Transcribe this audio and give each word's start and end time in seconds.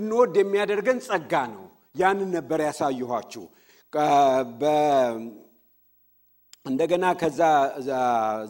እንድንወድ 0.00 0.34
የሚያደርገን 0.40 0.98
ጸጋ 1.06 1.32
ነው። 1.52 1.64
ያንን 1.94 2.28
ነበር 2.36 2.58
ያሳየኋችሁ። 2.66 3.44
እንደገና 6.66 7.04
ከዛ 7.20 7.40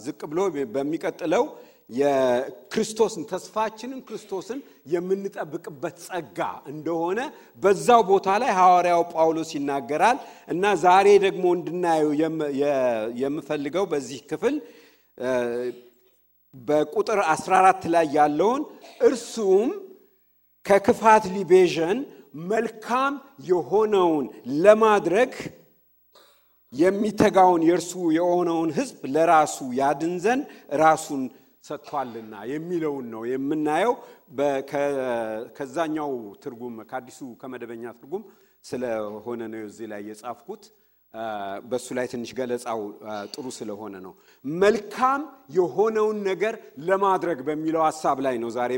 ዝቅ 0.05 0.21
ብሎ 0.31 0.41
በሚቀጥለው 0.75 1.45
የክርስቶስን 1.93 3.23
ተስፋችንን 3.31 4.01
ክርስቶስን 4.09 4.59
የምንጠብቅበት 4.93 5.97
ጸጋ 6.07 6.39
እንደሆነ 6.73 7.21
በዛው 7.63 8.03
ቦታ 8.11 8.29
ላይ 8.43 8.51
ሐዋርያው 8.59 9.03
ጳውሎስ 9.15 9.51
ይናገራል 9.57 10.19
እና 10.55 10.65
ዛሬ 10.85 11.07
ደግሞ 11.27 11.45
እንድናየው 11.59 12.13
የምፈልገው 13.23 13.87
በዚህ 13.93 14.21
ክፍል 14.31 14.57
በቁጥር 16.55 17.21
14 17.33 17.89
ላይ 17.95 18.07
ያለውን 18.19 18.63
እርሱም 19.09 19.69
ከክፋት 20.67 21.25
ሊቤዠን 21.35 21.99
መልካም 22.51 23.13
የሆነውን 23.49 24.27
ለማድረግ 24.65 25.33
የሚተጋውን 26.73 27.63
የእርሱ 27.69 27.93
የሆነውን 28.17 28.71
ሕዝብ 28.77 29.01
ለራሱ 29.15 29.57
ያድን 29.79 30.15
ዘንድ 30.25 30.45
ራሱን 30.83 31.23
ሰጥቷልና 31.65 32.35
የሚለውን 32.51 33.07
ነው 33.15 33.23
የምናየው። 33.31 33.95
ከዛኛው 35.57 36.13
ትርጉም 36.45 36.77
ከአዲሱ 36.91 37.21
ከመደበኛ 37.41 37.85
ትርጉም 37.99 38.23
ስለሆነ 38.65 39.41
ነው 39.53 39.61
እዚህ 39.69 39.87
ላይ 39.93 40.03
የጻፍኩት። 40.09 40.63
በእሱ 41.65 41.89
ላይ 41.97 42.07
ትንሽ 42.11 42.31
ገለጻው 42.39 42.81
ጥሩ 43.33 43.47
ስለሆነ 43.57 43.95
ነው። 44.05 44.13
መልካም 44.45 45.23
የሆነውን 45.57 46.19
ነገር 46.29 46.55
ለማድረግ 46.89 47.39
በሚለው 47.49 47.83
ሀሳብ 47.87 48.19
ላይ 48.27 48.37
ነው 48.43 48.51
ዛሬ 48.57 48.73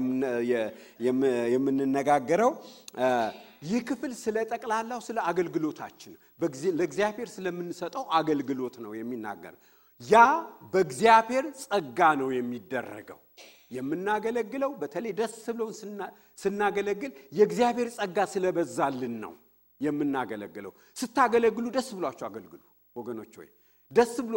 የምንነጋገረው። 1.51 2.53
ይህ 3.65 3.81
ክፍል 3.89 4.13
ስለ 4.23 4.37
ጠቅላላው 4.51 5.01
ስለ 5.07 5.19
አገልግሎታችን 5.31 6.15
ለእግዚአብሔር 6.79 7.29
ስለምንሰጠው 7.35 8.05
አገልግሎት 8.19 8.77
ነው 8.85 8.93
የሚናገር። 8.99 9.55
ያ 10.01 10.17
በእግዚአብሔር 10.73 11.45
ጸጋ 11.63 12.01
ነው 12.21 12.29
የሚደረገው። 12.37 13.21
የምናገለግለው 13.77 14.71
በተለይ 14.81 15.13
ደስ 15.21 15.37
ብሎን 15.51 15.71
ስናገለግል 16.43 17.13
የእግዚአብሔር 17.39 17.89
ጸጋ 17.97 18.27
ስለበዛልን 18.33 19.15
ነው 19.23 19.33
የምናገለግለው። 19.83 20.73
ስታገለግሉ 20.97 21.65
ደስ 21.75 21.89
ብሏቸው 21.97 22.27
አገልግሉ 22.29 22.61
ወገኖች። 22.97 23.35
ወይ 23.41 23.49
ደስ 23.91 24.13
ብሎ 24.27 24.35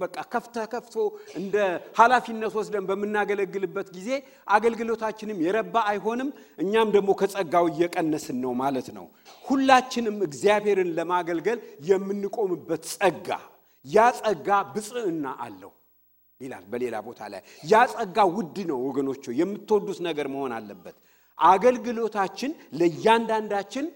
በቃ 0.00 0.16
ከፍተ 0.32 0.56
ከፍቶ 0.72 0.94
እንደ 1.34 1.56
ኃላፊነት 1.98 2.52
ወስደን 2.58 2.84
በምናገለግልበት 2.88 3.88
ጊዜ 3.96 4.08
አገልግሎታችንም 4.48 5.42
የረባ 5.44 5.74
አይሆንም። 5.90 6.30
እኛም 6.58 6.88
ደግሞ 6.96 7.10
ከጸጋው 7.20 7.66
እየቀነስን 7.72 8.38
ነው 8.44 8.54
ማለት 8.62 8.88
ነው። 8.96 9.06
ሁላችንም 9.44 10.16
እግዚአብሔርን 10.28 10.90
ለማገልገል 10.98 11.60
የምንቆምበት 11.90 12.84
ጸጋ 12.94 13.28
ያ 13.84 14.08
ጸጋ 14.18 14.48
ብፅዕና 14.72 15.26
አለው 15.44 15.72
ይላል 16.40 16.64
በሌላ 16.72 16.96
ቦታ 17.06 17.20
ላይ። 17.32 17.40
ያ 17.64 17.84
ጸጋ 17.94 18.18
ውድ 18.36 18.56
ነው 18.70 18.78
ወገኖች፣ 18.86 19.24
የምትወዱት 19.40 19.98
ነገር 20.08 20.26
መሆን 20.34 20.52
አለበት። 20.58 20.96
አገልግሎታችን 21.38 22.50
ለእያንዳንዳችን 22.80 23.86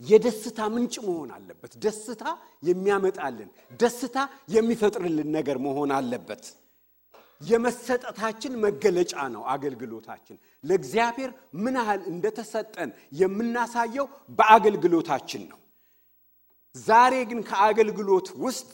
የደስታ 0.00 0.58
ምንጭ 0.74 0.94
መሆን 1.06 1.30
አለበት። 1.36 1.72
ደስታ 1.84 2.24
የሚያመጣልን 2.62 3.48
ደስታ 3.80 4.16
የሚፈጥርልን 4.54 5.28
ነገር 5.36 5.56
መሆን 5.66 5.92
አለበት። 5.96 6.44
የመሰጠታችን 7.40 8.52
መገለጫ 8.64 9.14
ነው 9.34 9.42
አገልግሎታችን። 9.52 10.36
ለእግዚአብሔር 10.64 11.30
ምን 11.62 11.76
ያህል 11.80 12.00
እንደተሰጠን 12.12 12.90
የምናሳየው 13.20 14.06
በአገልግሎታችን 14.38 15.42
ነው። 15.50 15.58
ዛሬ 16.74 17.14
ግን 17.30 17.40
ከአገልግሎት 17.48 18.28
ውስጥ 18.44 18.68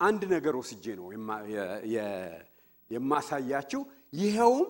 አንድ 0.00 0.22
ነገር 0.34 0.54
ወስጄ 0.60 0.84
ነው 0.98 1.06
የማሳያችሁ። 2.90 3.80
ይኸውም 4.20 4.66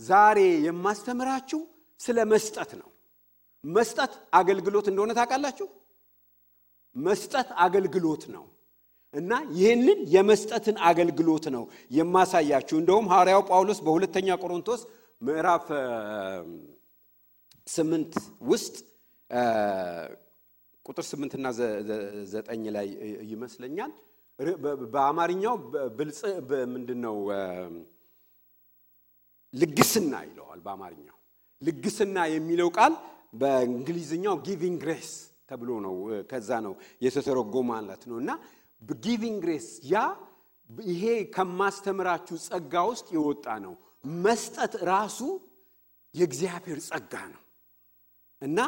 ዛሬ 0.00 0.38
የማስተምራችሁ 0.66 1.60
ስለ 2.00 2.18
መስጠት 2.32 2.70
ነው። 2.80 2.88
መስጠት 3.66 4.12
አገልግሎት 4.34 4.86
እንደሆነ 4.90 5.12
ታውቃላችሁ። 5.18 5.66
መስጠት 6.96 7.48
አገልግሎት 7.64 8.22
ነው 8.34 8.44
እና 9.14 9.32
ይህንን 9.58 9.98
የመስጠትን 10.14 10.76
አገልግሎት 10.88 11.44
ነው 11.54 11.64
የማሳያችሁ። 11.90 12.76
እንደውም 12.80 13.06
ሐዋርያው 13.12 13.42
ጳውሎስ 13.50 13.78
በሁለተኛ 13.86 14.28
ቆሮንቶስ 14.42 14.80
ምዕራፍ 15.22 15.66
ስምንት 17.66 18.12
ውስጥ 18.50 18.74
ቁጥር 20.86 21.04
ስምንትና 21.10 21.46
ዘጠኝ 22.32 22.64
ላይ 22.76 22.88
ይመስለኛል 23.30 23.92
በአማርኛው 24.94 25.54
ብልጽ 25.98 26.20
ምንድን 26.72 26.98
ነው 27.06 27.16
ልግስና 29.54 30.14
ይለዋል። 30.26 30.60
በአማርኛው 30.66 31.16
ልግስና 31.62 32.16
የሚለው 32.34 32.68
ቃል 32.78 32.94
በእንግሊዝኛው 33.36 34.36
giving 34.46 34.78
grace 34.82 35.10
ተብሎ 35.50 35.70
ነው 35.86 35.94
ከዛ 36.30 36.50
ነው 36.66 36.72
የተተረጎመ 37.04 37.68
ማለት 37.72 38.02
ነው 38.10 38.16
እና 38.22 38.30
giving 39.02 39.36
grace 39.44 39.66
ያ 39.86 39.96
ይሄ 40.90 41.02
ከማስተምራችሁ 41.34 42.36
ጸጋ 42.46 42.74
ውስጥ 42.90 43.06
የወጣ 43.16 43.46
ነው። 43.64 43.74
መስጠት 44.22 44.72
ራሱ 44.90 45.18
የእግዚአብሔር 46.14 46.78
ጸጋ 46.88 47.14
ነው 47.32 47.42
እና 48.42 48.58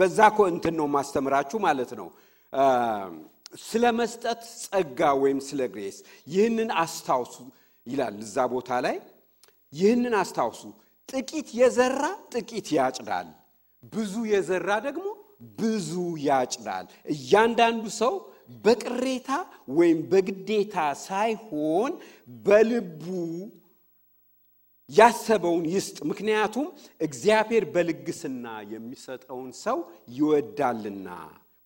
በዛ 0.00 0.18
እንትን 0.48 0.74
ነው 0.80 0.86
ማስተምራችሁ 0.96 1.58
ማለት 1.66 1.90
ነው። 2.00 2.08
ስለ 3.64 3.84
መስጠት 3.98 4.40
ጸጋ 4.62 5.00
ወይም 5.22 5.38
ስለ 5.48 5.60
ግሬስ 5.74 5.96
ይህንን 6.26 6.70
አስታውሱ 6.82 7.36
ይላል 7.86 8.16
እዛ 8.24 8.36
ቦታ 8.54 8.70
ላይ። 8.86 8.96
ይህንን 9.72 10.14
አስታውሱ፣ 10.20 10.60
ጥቂት 11.08 11.48
የዘራ 11.54 12.02
ጥቂት 12.32 12.66
ያጭዳል፣ 12.76 13.28
ብዙ 13.92 14.14
የዘራ 14.32 14.68
ደግሞ 14.86 15.06
ብዙ 15.58 15.90
ያጭዳል። 16.26 16.84
እያንዳንዱ 17.14 17.84
ሰው 18.00 18.14
በቅሬታ 18.64 19.28
ወይም 19.76 19.98
በግዴታ 20.10 20.76
ሳይሆን 21.04 21.92
በልቡ 22.44 23.04
ያሰበውን 24.90 25.64
ይስጥ፣ 25.74 25.96
ምክንያቱም 26.10 26.66
እግዚአብሔር 27.00 27.64
በልግስና 27.74 28.44
የሚሰጠውን 28.72 29.50
ሰው 29.62 29.78
ይወዳልና። 30.16 31.08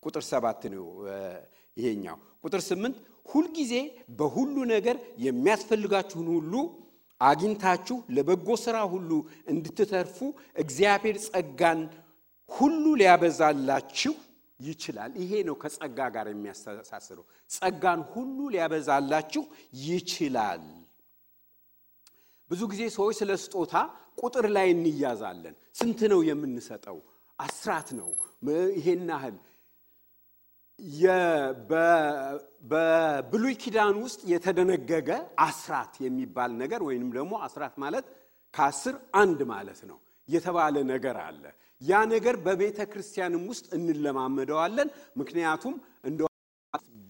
ቁጥር 0.03 0.23
ሰባት 0.29 0.61
ነው 0.73 0.85
ይሄኛው። 1.77 2.17
ቁጥር 2.43 2.61
ስምንት 2.69 2.97
ሁልጊዜ 3.31 3.73
በሁሉ 4.19 4.55
ነገር 4.71 4.95
የሚያስፈልጋችሁን 5.25 6.27
ሁሉ 6.35 6.53
አግኝታችሁ 7.21 7.97
ለበጎ 8.15 8.49
ሥራ 8.63 8.77
ሁሉ 8.93 9.11
እንድትተርፉ 9.51 10.17
እግዚአብሔር 10.55 11.17
ጸጋን 11.27 11.79
ሁሉ 12.49 12.83
ሊያበዛላችሁ 12.99 14.13
ይችላል። 14.59 15.11
ይሄ 15.21 15.31
ነው 15.47 15.55
ከጸጋ 15.61 15.99
ጋር 16.15 16.27
የሚያስተሳስረው። 16.31 17.25
ጸጋን 17.49 18.01
ሁሉ 18.13 18.37
ሊያበዛላችሁ 18.53 19.43
ይችላል። 19.87 20.63
ብዙ 22.49 22.61
ጊዜ 22.71 22.81
ሰዎች 22.97 23.15
ስለ 23.21 23.31
ስጦታ 23.43 23.73
ቁጥር 24.21 24.45
ላይ 24.55 24.67
እንያዛለን። 24.75 25.55
ስንት 25.79 25.99
ነው 26.11 26.19
የምንሰጠው? 26.29 26.97
አስራት 27.39 27.89
ነው 27.99 28.09
ይሄን 28.77 29.03
ያህል 29.11 29.35
በብሉይ 32.71 33.55
ኪዳን 33.63 33.95
ውስጥ 34.03 34.21
የተደነገገ 34.31 35.09
አስራት 35.45 35.93
የሚባል 36.05 36.51
ነገር 36.61 36.81
ወይንም 36.87 37.09
ደግሞ 37.17 37.33
አስራት 37.47 37.75
ማለት 37.83 38.05
ከአስር 38.53 38.95
አንድ 39.21 39.39
ማለት 39.51 39.81
ነው 39.89 39.97
የተባለ 40.29 40.75
ነገር 40.93 41.17
አለ። 41.27 41.43
ያ 41.81 41.99
ነገር 42.13 42.35
በቤተ 42.45 42.79
ክርስቲያንም 42.91 43.43
ውስጥ 43.51 43.67
እንለማመደዋለን። 43.77 44.89
ምክንያቱም 45.21 45.75
እንደ 46.03 46.19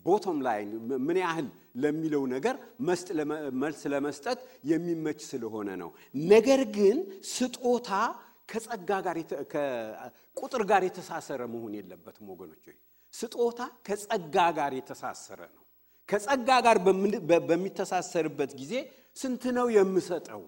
ቦቶም 0.06 0.38
ላይ 0.48 0.60
ምን 1.08 1.18
ያህል 1.24 1.48
ለሚለው 1.84 2.24
ነገር 2.36 2.56
መልስ 3.62 3.82
ለመስጠት 3.94 4.40
የሚመች 4.72 5.20
ስለሆነ 5.32 5.70
ነው። 5.82 5.90
ነገር 6.30 6.62
ግን 6.78 6.98
ስጦታ 7.34 7.90
ከጸጋ 8.52 8.92
ጋር 9.08 9.18
ከቁጥር 9.54 10.64
ጋር 10.72 10.82
የተሳሰረ 10.88 11.42
መሆን 11.54 11.74
የለበትም 11.80 12.30
ወገኖች። 12.34 12.66
ስጦታ 13.14 13.60
ከጸጋ 13.88 14.36
ጋር 14.58 14.72
የተሳሰረ 14.80 15.42
ነው። 15.50 15.64
ከጸጋ 16.10 16.50
ጋር 16.66 16.78
በሚተሳሰርበት 17.50 18.52
ጊዜ 18.62 18.74
ስንት 19.18 19.44
ነው 19.58 19.68
የምሰጠው? 19.78 20.42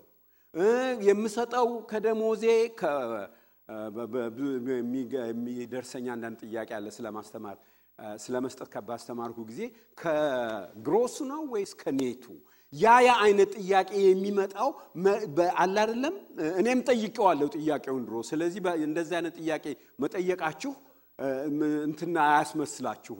የምሰጠው 1.07 1.67
ከደሞዜ 1.91 2.45
የሚደርሰኝ 5.29 6.05
አንዳንድ 6.15 6.39
ጥያቄ 6.45 6.69
አለ 6.77 6.87
ስለማስተማር 6.97 7.57
ስለ 8.19 8.35
ባስተማርኩ 8.87 9.37
ጊዜ 9.49 9.61
ከግሮሱ 10.01 11.17
ነው 11.31 11.41
ወይስ 11.53 11.73
ከኔቱ? 11.81 12.23
ያ 12.73 12.85
ያ 13.05 13.11
አይነት 13.23 13.51
ጥያቄ 13.59 13.89
የሚመጣው 14.05 14.69
አለ 15.61 15.75
አይደለም። 15.83 16.15
እኔም 16.61 16.79
ጠይቀዋለሁ 16.89 17.47
ጥያቄውን 17.57 18.03
ድሮ። 18.07 18.15
ስለዚህ 18.29 18.59
እንደዚህ 18.85 19.15
አይነት 19.19 19.35
ጥያቄ 19.41 19.65
መጠየቃችሁ 19.99 20.71
እንትና 21.85 22.15
አያስመስላችሁ። 22.29 23.15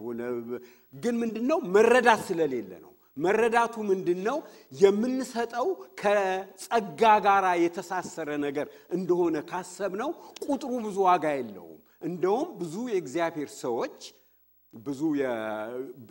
ግን 0.94 1.16
ምንድን 1.22 1.46
ነው 1.52 1.60
መረዳት 1.76 2.22
ስለሌለ 2.28 2.72
ነው። 2.84 2.92
መረዳቱ 3.18 3.76
ምንድን 3.90 4.20
ነው? 4.28 4.38
የምንሰጠው 4.74 5.68
ከጸጋ 6.02 7.02
ጋር 7.26 7.46
የተሳሰረ 7.64 8.30
ነገር 8.46 8.68
እንደሆነ 8.92 9.38
ካሰብነው 9.50 10.12
ቁጥሩ 10.46 10.72
ብዙ 10.86 10.98
ዋጋ 11.08 11.26
የለውም። 11.38 11.80
እንደውም 12.02 12.48
ብዙ 12.60 12.76
የእግዚአብሔር 12.92 13.50
ሰዎች 13.64 13.98
ብዙ 14.74 15.02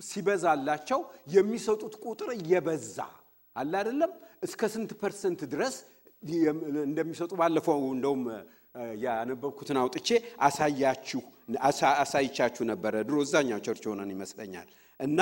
ሲበዛላቸው 0.08 1.00
የሚሰጡት 1.34 1.94
ቁጥር 2.04 2.30
እየበዛ 2.36 2.96
አለ 3.56 3.72
አይደለም። 3.80 4.12
እስከ 4.42 4.62
ስንት 4.74 4.90
percent 5.00 5.40
ድረስ 5.52 5.76
እንደሚሰጡ 6.84 7.32
ባለፈው 7.40 7.80
እንደውም 7.94 8.22
ያነበብኩትን 9.04 9.78
አውጥቼ 9.80 10.08
አሳያችሁ 10.40 11.20
አሳይቻችሁ 12.00 12.64
ነበረ። 12.70 12.94
ድሮ 13.06 13.16
እዛኛው 13.24 13.60
church 13.66 13.84
ሆነን 13.90 14.10
ይመስለኛል 14.14 14.68
እና 15.00 15.20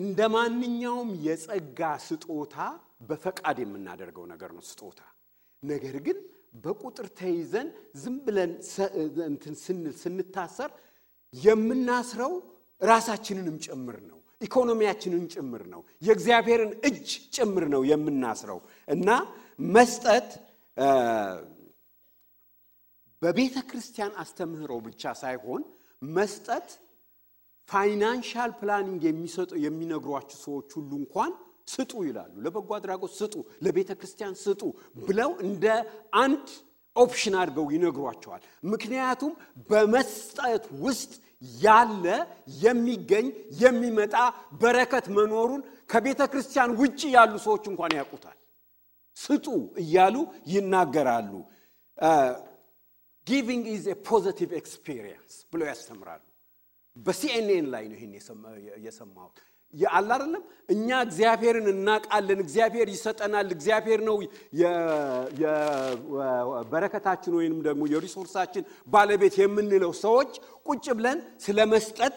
እንደ 0.00 0.20
ማንኛውም 0.34 1.10
የጸጋ 1.26 1.80
ስጦታ 2.06 2.56
በፈቃድ 3.08 3.56
የምናደርገው 3.62 4.24
ነገር 4.32 4.50
ነው 4.56 4.62
ስጦታ። 4.68 5.00
ነገር 5.62 5.96
ግን 6.06 6.18
በቁጥር 6.64 7.06
ተይዘን 7.18 7.68
ዝም 8.02 8.16
ብለን 8.26 8.50
ስንታሰር 10.02 10.70
የምናስረው 11.34 12.32
ራሳችንንም 12.80 13.56
ጭምር 13.66 13.96
ነው፣ 14.08 14.18
ኢኮኖሚያችንን 14.40 15.24
ጭምር 15.34 15.62
ነው፣ 15.72 15.80
የእግዚአብሔርን 16.02 16.72
እጅ 16.88 17.06
ጭምር 17.36 17.64
ነው 17.74 17.82
የምናስረው 17.90 18.58
እና 18.88 19.08
መስጠት 19.74 20.28
በቤተ 23.24 23.56
ክርስቲያን 23.68 24.12
አስተምህሮ 24.22 24.72
ብቻ 24.86 25.12
ሳይሆን 25.20 25.62
መስጠት 26.02 26.68
financial 27.68 28.50
planning 28.60 29.02
የሚሰጡ 29.08 29.50
የሚነግሯችሁ 29.64 30.38
ሰዎች 30.44 30.70
ሁሉ 30.76 30.90
እንኳን 31.02 31.30
ስጡ 31.68 31.92
ይላሉ። 32.08 32.32
ለበጎ 32.44 32.70
አድራጎት 32.78 33.12
ስጡ፣ 33.20 33.34
ለቤተ 33.64 33.90
ክርስቲያን 34.00 34.34
ስጡ 34.42 34.62
ብለው 35.02 35.30
እንደ 35.46 35.64
አንድ 36.22 36.44
option 36.96 37.34
አድርገው 37.40 37.66
ይነግሯቸዋል። 37.74 38.42
ምክንያቱም 38.72 39.32
በመስጠት 39.70 40.64
ውስጥ 40.84 41.12
ያለ 41.60 42.04
የሚገኝ 42.62 43.26
የሚመጣ 43.62 44.14
በረከት 44.60 45.06
መኖሩን 45.16 45.62
ከቤተ 45.90 46.22
ክርስቲያን 46.32 46.70
ውጭ 46.80 47.00
ያሉ 47.16 47.32
ሰዎች 47.46 47.64
እንኳን 47.72 47.94
ያውቁታል። 47.98 48.38
ስጡ 49.16 49.46
እያሉ 49.82 50.16
ይናገራሉ። 50.52 51.32
giving 53.26 53.64
is 53.72 53.84
positive 54.08 54.50
experience 54.58 55.34
ብለው 55.52 55.66
ያስተምራሉ። 55.70 56.22
በሲኤንኤን 56.96 57.66
ላይ 57.74 57.84
ነው 57.90 57.96
ይህን 57.98 58.12
የሰማሁት። 58.86 59.36
አለ 59.92 60.08
አይደለም 60.16 60.42
እኛ 60.68 60.88
እግዚአብሔርን 61.06 61.66
እናውቃለን፣ 61.72 62.40
እግዚአብሔር 62.44 62.88
ይሰጠናል፣ 62.92 63.48
እግዚአብሔር 63.56 64.00
ነው 64.08 64.16
የበረከታችን 66.62 67.32
ወይንም 67.38 67.58
ደግሞ 67.66 67.82
የሪሶርሳችን 67.92 68.64
ባለቤት 68.88 69.34
የምንለው 69.40 69.92
ሰዎች 70.04 70.30
ቁጭ 70.68 70.86
ብለን 70.98 71.18
ስለ 71.44 71.58
መስጠት 71.72 72.16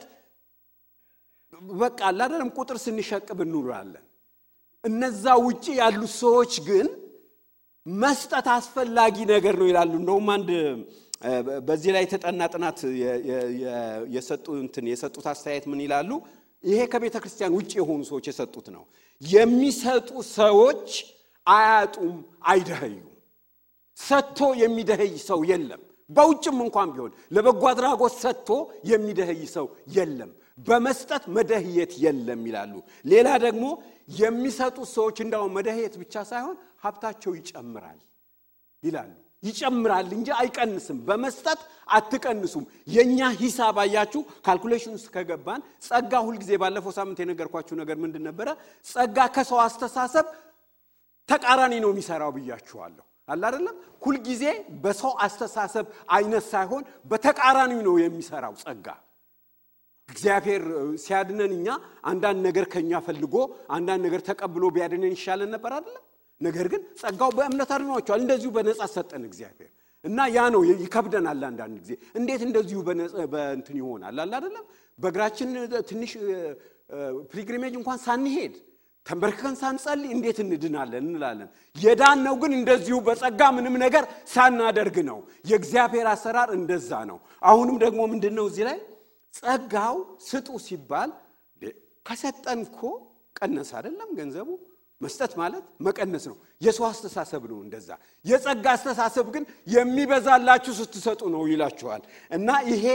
በቃ 1.78 2.00
አለ 2.10 2.20
አይደለም 2.26 2.50
ቁጥር 2.58 2.78
ስንሸቅብ 2.84 3.40
እንውላለን። 3.46 4.06
እነዛ 4.84 5.26
ውጭ 5.46 5.66
ያሉት 5.80 6.14
ሰዎች 6.22 6.54
ግን 6.68 6.88
መስጠት 7.96 8.48
አስፈላጊ 8.54 9.16
ነገር 9.30 9.56
ነው 9.60 9.68
ይላሉ። 9.70 9.92
እንደውም 10.00 10.30
አንድ 10.30 10.50
በዚህ 11.68 11.92
ላይ 11.96 12.04
የተጠና 12.06 12.42
ጥናት 12.54 12.80
የሰጡት 14.88 15.26
አስተያየት 15.32 15.66
ምን 15.72 15.80
ይላሉ? 15.86 16.10
ይሄ 16.64 16.80
ከቤተ 16.92 17.16
ክርስቲያን 17.24 17.56
ውጭ 17.58 17.72
የሆኑ 17.80 18.02
ሰዎች 18.10 18.26
የሰጡት 18.30 18.68
ነው። 18.76 18.84
የሚሰጡ 19.22 20.10
ሰዎች 20.38 20.90
አያጡም፣ 21.48 22.18
አይደኸዩም። 22.46 23.08
ሰጥቶ 23.98 24.40
የሚደኸይ 24.62 25.14
ሰው 25.30 25.40
የለም። 25.52 25.82
በውጭም 26.10 26.58
እንኳን 26.66 26.90
ቢሆን 26.94 27.12
ለበጎ 27.36 27.64
አድራጎት 27.72 28.14
ሰጥቶ 28.24 28.50
የሚደኸይ 28.90 29.44
ሰው 29.56 29.66
የለም። 29.96 30.32
በመስጠት 30.68 31.24
መደህየት 31.36 31.92
የለም 32.04 32.42
ይላሉ። 32.48 32.74
ሌላ 33.06 33.28
ደግሞ 33.46 33.66
የሚሰጡት 34.18 34.90
ሰዎች 34.96 35.18
እንዳውም 35.26 35.56
መደህየት 35.58 35.96
ብቻ 36.02 36.24
ሳይሆን 36.32 36.56
ሀብታቸው 36.84 37.32
ይጨምራል 37.40 38.00
ይላሉ። 38.84 39.12
ይጨምራል 39.44 40.08
እንጂ 40.16 40.28
አይቀንስም። 40.40 40.98
በመስጠት 41.08 41.60
አትቀንሱም። 41.90 42.64
የእኛ 42.88 43.20
ሂሳብ 43.42 43.78
አያችሁ፣ 43.84 44.22
calculation 44.46 44.94
ውስጥ 44.98 45.08
ከገባን 45.16 45.62
ጸጋ 45.88 46.22
ሁልጊዜ 46.26 46.52
ባለፈው 46.64 46.94
ሳምንት 46.98 47.20
የነገርኳችሁ 47.22 47.76
ነገር 47.82 47.98
ምንድን 48.04 48.24
ነበረ? 48.30 48.48
ጸጋ 48.86 49.18
ከሰው 49.36 49.60
አስተሳሰብ 49.66 50.26
ተቃራኒ 51.30 51.74
ነው 51.84 51.92
የሚሰራው 51.94 52.32
ብያችኋለሁ። 52.36 53.07
አለ 53.28 53.42
አይደለም? 53.50 53.76
ሁልጊዜ 54.06 54.44
በሰው 54.84 55.14
አስተሳሰብ 55.26 55.86
አይነት 56.16 56.46
ሳይሆን 56.52 56.84
በተቃራኒው 57.12 57.80
ነው 57.88 57.96
የሚሰራው 58.04 58.54
ጸጋ። 58.64 58.88
እግዚአብሔር 60.10 60.64
ሲያድነን 61.04 61.52
እኛ 61.56 61.68
አንዳንድ 62.12 62.40
ነገር 62.48 62.66
ከኛ 62.74 62.92
ፈልጎ 63.08 63.36
አንዳንድ 63.78 64.02
ነገር 64.08 64.22
ተቀብሎ 64.30 64.64
ቢያድነን 64.76 65.14
ይሻለን 65.18 65.50
ነበር 65.56 65.72
አይደለም? 65.78 66.04
ነገር 66.42 66.66
ግን 66.74 66.82
ጸጋው 67.02 67.32
በእምነት 67.38 67.70
አድኗቸዋል። 67.76 68.22
እንደዚሁ 68.24 68.50
በነጻ 68.56 68.82
ሰጠን 68.96 69.24
እግዚአብሔር 69.30 69.72
እና 70.04 70.20
ያ 70.36 70.42
ነው 70.54 70.62
ይከብደናል። 70.84 71.42
አንዳንድ 71.50 71.76
ጊዜ 71.84 71.92
እንዴት 72.20 72.42
እንደዚሁ 72.48 72.80
በእንትን 73.34 73.78
ይሆናል 73.82 74.18
አለ 74.24 74.34
አይደለም? 74.40 74.66
በእግራችን 75.00 75.50
ትንሽ 75.90 76.12
ፒልግሪሜጅ 77.32 77.74
እንኳን 77.80 77.98
ሳንሄድ 78.06 78.54
ተንበርክከን 79.08 79.56
ሳንጸልይ 79.60 80.12
እንዴት 80.16 80.38
እንድናለን 80.44 81.04
እንላለን። 81.08 81.50
የዳን 81.76 82.20
ነው 82.26 82.36
ግን 82.42 82.52
እንደዚሁ 82.58 82.98
በጸጋ 83.08 83.42
ምንም 83.56 83.76
ነገር 83.84 84.04
ሳናደርግ 84.34 84.98
ነው። 85.10 85.20
የእግዚአብሔር 85.50 86.08
አሰራር 86.14 86.50
እንደዛ 86.58 86.92
ነው። 87.12 87.18
አሁንም 87.42 87.78
ደግሞ 87.84 88.00
ምንድን 88.14 88.36
ነው 88.40 88.48
እዚህ 88.52 88.66
ላይ 88.70 88.80
ጸጋው 89.34 89.96
ስጡ 90.28 90.48
ሲባል 90.66 91.10
ከሰጠን 92.06 92.60
እኮ 92.68 92.82
ቀነስ 93.40 93.70
አይደለም 93.78 94.10
ገንዘቡ 94.18 94.50
መስጠት 95.02 95.32
ማለት 95.40 95.66
መቀነስ 95.82 96.24
ነው። 96.30 96.36
የሰው 96.62 96.86
አስተሳሰብ 96.88 97.44
ነው 97.52 97.60
እንደዛ። 97.66 97.90
የጸጋ 98.26 98.66
አስተሳሰብ 98.74 99.26
ግን 99.36 99.44
የሚበዛላችሁ 99.74 100.74
ስትሰጡ 100.80 101.22
ነው 101.34 101.44
ይላችኋል። 101.52 102.02
እና 102.32 102.50
ይሄ 102.72 102.86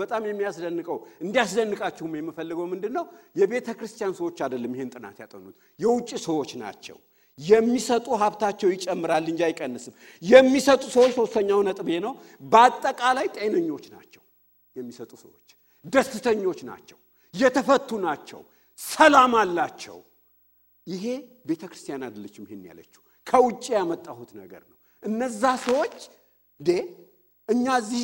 በጣም 0.00 0.22
የሚያስደንቀው 0.30 0.98
እንዲያስደንቃችሁም 1.24 2.12
የምፈልገው 2.18 2.66
ምንድን 2.72 2.92
ነው 2.98 3.04
የቤተ 3.36 3.68
ክርስቲያን 3.78 4.14
ሰዎች 4.20 4.38
አይደለም 4.46 4.74
ይሄን 4.76 4.92
ጥናት 4.94 5.18
ያጠኑት፣ 5.22 5.56
የውጭ 5.78 6.10
ሰዎች 6.26 6.52
ናቸው። 6.62 6.98
የሚሰጡ 7.38 8.06
ሀብታቸው 8.22 8.68
ይጨምራል 8.74 9.26
እንጂ 9.32 9.40
አይቀንስም። 9.46 9.94
የሚሰጡ 10.22 10.82
ሰዎች 10.96 11.12
ሶስተኛው 11.18 11.60
ነጥቤ 11.68 11.88
ነው፣ 12.04 12.12
በአጠቃላይ 12.52 13.28
ጤነኞች 13.36 13.84
ናቸው። 13.94 14.22
የሚሰጡ 14.76 15.12
ሰዎች 15.22 15.38
ደስተኞች 15.84 16.60
ናቸው፣ 16.68 16.98
የተፈቱ 17.34 17.90
ናቸው፣ 18.04 18.40
ሰላም 18.80 19.32
አላቸው። 19.40 19.96
ይሄ 20.86 21.04
ቤተ 21.48 21.62
ክርስቲያን 21.70 22.02
አይደለችም 22.06 22.44
ይሄን 22.46 22.64
ያለችው 22.70 23.02
ከውጭ 23.26 23.64
ያመጣሁት 23.76 24.30
ነገር 24.40 24.62
ነው። 24.70 24.76
እነዛ 25.02 25.42
ሰዎች 25.66 25.96
ዴ 26.60 26.70
እኛ 27.48 27.66
እዚህ 27.80 28.02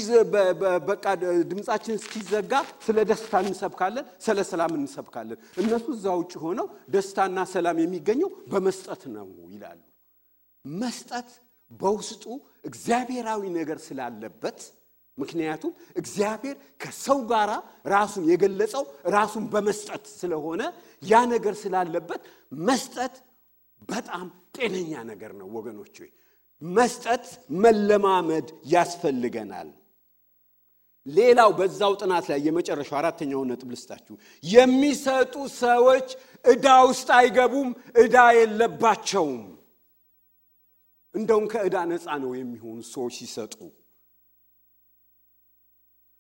በቃ 0.89 1.05
ድምፃችን 1.51 1.95
እስኪዘጋ 1.99 2.53
ስለ 2.87 2.99
ደስታ 3.11 3.33
እንሰብካለን፣ 3.45 4.07
ስለ 4.25 4.39
ሰላም 4.51 4.73
እንሰብካለን። 4.79 5.39
እነሱ 5.63 5.87
እዛ 5.97 6.07
ውጭ 6.21 6.33
ሆነው 6.45 6.67
ደስታና 6.95 7.39
ሰላም 7.55 7.77
የሚገኘው 7.83 8.31
በመስጠት 8.53 9.03
ነው 9.15 9.27
ይላሉ። 9.55 9.81
መስጠት 10.65 11.29
በውስጡ 11.71 12.25
እግዚአብሔራዊ 12.69 13.43
ነገር 13.59 13.79
ስላለበት 13.87 14.59
ምክንያቱም 15.19 15.71
እግዚአብሔር 16.01 16.57
ከሰው 16.83 17.19
ጋር 17.31 17.51
ራሱን 17.89 18.25
የገለጸው 18.31 18.85
ራሱን 19.17 19.45
በመስጠት 19.53 20.05
ስለሆነ 20.21 20.63
ያ 21.03 21.21
ነገር 21.33 21.55
ስላለበት 21.63 22.21
መስጠት 22.53 23.15
በጣም 23.89 24.27
ጤነኛ 24.57 24.93
ነገር 25.11 25.33
ነው 25.41 25.49
ወገኖች። 25.57 25.97
መስጠት 26.63 27.27
መለማመድ 27.63 28.47
ያስፈልገናል። 28.73 29.69
ሌላው 31.07 31.51
በዛው 31.59 31.93
ጥናት 32.01 32.25
ላይ 32.31 32.39
የመጨረሻው 32.47 32.97
አራተኛውን 33.01 33.49
ነጥብ 33.53 33.69
ልስጣችሁ። 33.75 34.15
የሚሰጡ 34.45 35.35
ሰዎች 35.61 36.09
ዕዳ 36.45 36.67
ውስጥ 36.89 37.09
አይገቡም፣ 37.19 37.69
ዕዳ 38.03 38.17
የለባቸውም። 38.39 39.45
እንደውም 41.15 41.47
ከዕዳ 41.53 41.77
ነፃ 41.91 42.07
ነው 42.25 42.33
የሚሆኑ 42.37 42.79
ሰዎች 42.93 43.15
ሲሰጡ 43.21 43.55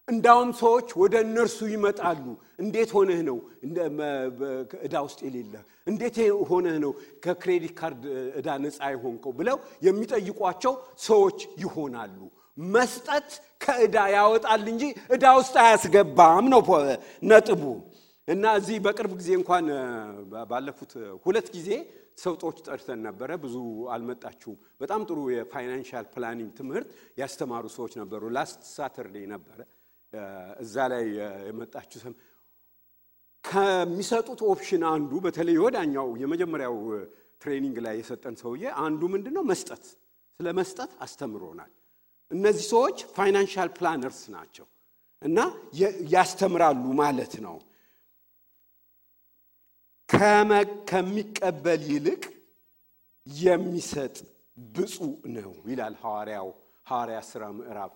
እንዳውም 0.09 0.51
ሰዎች 0.61 0.89
ወደ 1.01 1.15
እነርሱ 1.25 1.59
ይመጣሉ። 1.73 2.25
እንዴት 2.63 2.91
ሆነህ 2.97 3.21
ነው 3.29 3.37
ዕዳ 4.87 4.95
ውስጥ 5.07 5.21
የሌለ? 5.27 5.55
እንዴት 5.87 6.17
ሆነህ 6.51 6.77
ነው 6.85 6.93
ከ 7.25 7.37
credit 7.37 7.73
card 7.81 8.03
ዕዳ 8.39 8.49
ነፃ 8.65 8.79
የሆንከው? 8.95 9.33
ብለው 9.39 9.57
የሚጠይቋቸው 9.87 10.75
ሰዎች 11.07 11.39
ይሆናሉ። 11.63 12.19
መስጠት 12.59 13.29
ከዕዳ 13.65 13.97
ያወጣል 14.17 14.65
እንጂ 14.73 14.83
ዕዳ 15.15 15.25
ውስጥ 15.39 15.55
አያስገባም 15.65 16.47
ነው 16.55 16.61
ነጥቡ። 17.31 17.63
እና 18.29 18.45
እዚህ 18.59 18.77
በቅርብ 18.85 19.13
ጊዜ 19.21 19.31
እንኳን 19.39 19.67
ባለፉት 20.51 20.91
ሁለት 21.25 21.47
ጊዜ 21.55 21.69
ሰዎች 22.23 22.57
ጠርተን 22.67 23.01
ነበረ። 23.07 23.31
ብዙ 23.45 23.55
አልመጣችሁም። 23.95 24.57
በጣም 24.83 25.01
ጥሩ 25.09 25.19
የ 25.35 25.48
financial 25.48 26.07
planning 26.15 26.51
ትምህርት 26.59 26.89
ያስተማሩ 27.19 27.65
ሰዎች 27.77 27.93
ነበሩ። 28.01 28.23
last 28.37 28.61
Saturday 28.75 29.17
ነበረ 29.35 29.59
እዛ 30.63 30.75
ላይ 30.93 31.05
የመጣችሁ 31.49 31.99
ሰም 32.05 32.15
ከሚሰጡት 33.45 34.41
option 34.49 34.83
አንዱ 34.91 35.13
በተለይ 35.25 35.57
ወዳኛው 35.65 36.09
የመጀመሪያው 36.23 36.77
training 37.43 37.77
ላይ 37.87 37.97
የሰጠን 38.01 38.37
ሰውዬ 38.41 38.65
አንዱ 38.85 39.03
ምንድን 39.13 39.35
ነው 39.37 39.45
መስጠት፣ 39.51 39.85
ስለ 40.41 40.49
መስጠት 40.59 40.91
አስተምሮናል። 41.05 41.71
እነዚህ 42.31 42.65
ሰዎች 42.73 42.99
financial 43.15 43.69
planners 43.77 44.21
ናቸው 44.35 44.67
እና 45.23 45.39
ያስተምራሉ 46.13 46.85
ማለት 47.01 47.35
ነው። 47.47 47.57
ከሚቀበል 50.89 51.83
ይልቅ 51.91 52.23
የሚሰጥ 53.27 54.17
ብፁዕ 54.73 55.09
ነው 55.37 55.53
ይላል 55.71 55.95
ሐዋርያው 56.03 56.49
ሐዋርያ 56.87 57.19
ሥራ 57.31 57.45
ምዕራፍ 57.59 57.95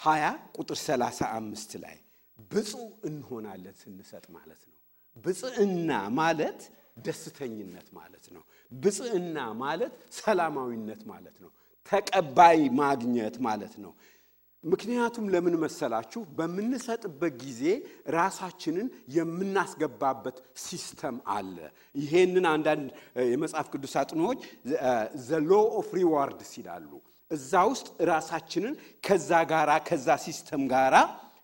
20 0.00 0.30
ቁጥር 0.56 0.78
35 0.80 1.76
ላይ 1.84 1.96
ብፁዕ 2.50 2.80
እንሆናለን 3.04 3.74
ስንሰጥ 3.82 4.24
ማለት 4.36 4.62
ነው። 4.64 4.78
ብፅዕና 5.16 5.90
ማለት 6.18 6.60
ደስተኝነት 7.06 7.88
ማለት 7.92 8.24
ነው። 8.34 8.42
ብፅዕና 8.72 9.36
ማለት 9.62 9.92
ሰላማዊነት 10.18 11.02
ማለት 11.06 11.36
ነው። 11.44 11.50
ተቀባይ 11.88 12.60
ማግኘት 12.80 13.36
ማለት 13.46 13.74
ነው። 13.84 13.92
ምክንያቱም 14.64 15.24
ለምን 15.32 15.54
መሰላችሁ? 15.60 16.20
በምንሰጥበት 16.36 17.32
ጊዜ 17.42 17.62
ራሳችንን 18.10 18.86
የምናስገባበት 19.16 20.36
system 20.64 21.16
አለ። 21.28 21.56
ይሄንን 21.94 22.46
አንዳንድ 22.52 22.86
የመጽሐፍ 23.32 23.66
ቅዱስ 23.74 23.94
አጥኖዎች 24.02 24.40
the 25.26 25.40
law 25.48 25.52
of 25.80 25.90
rewards 25.98 26.52
ይላሉ። 26.60 26.90
እዛ 27.34 27.52
ውስጥ 27.70 27.88
ራሳችንን 28.10 28.74
ከዛ 29.06 29.30
ጋራ 29.52 29.70
ከዛ 29.88 30.08
system 30.24 30.64
ጋራ 30.72 30.96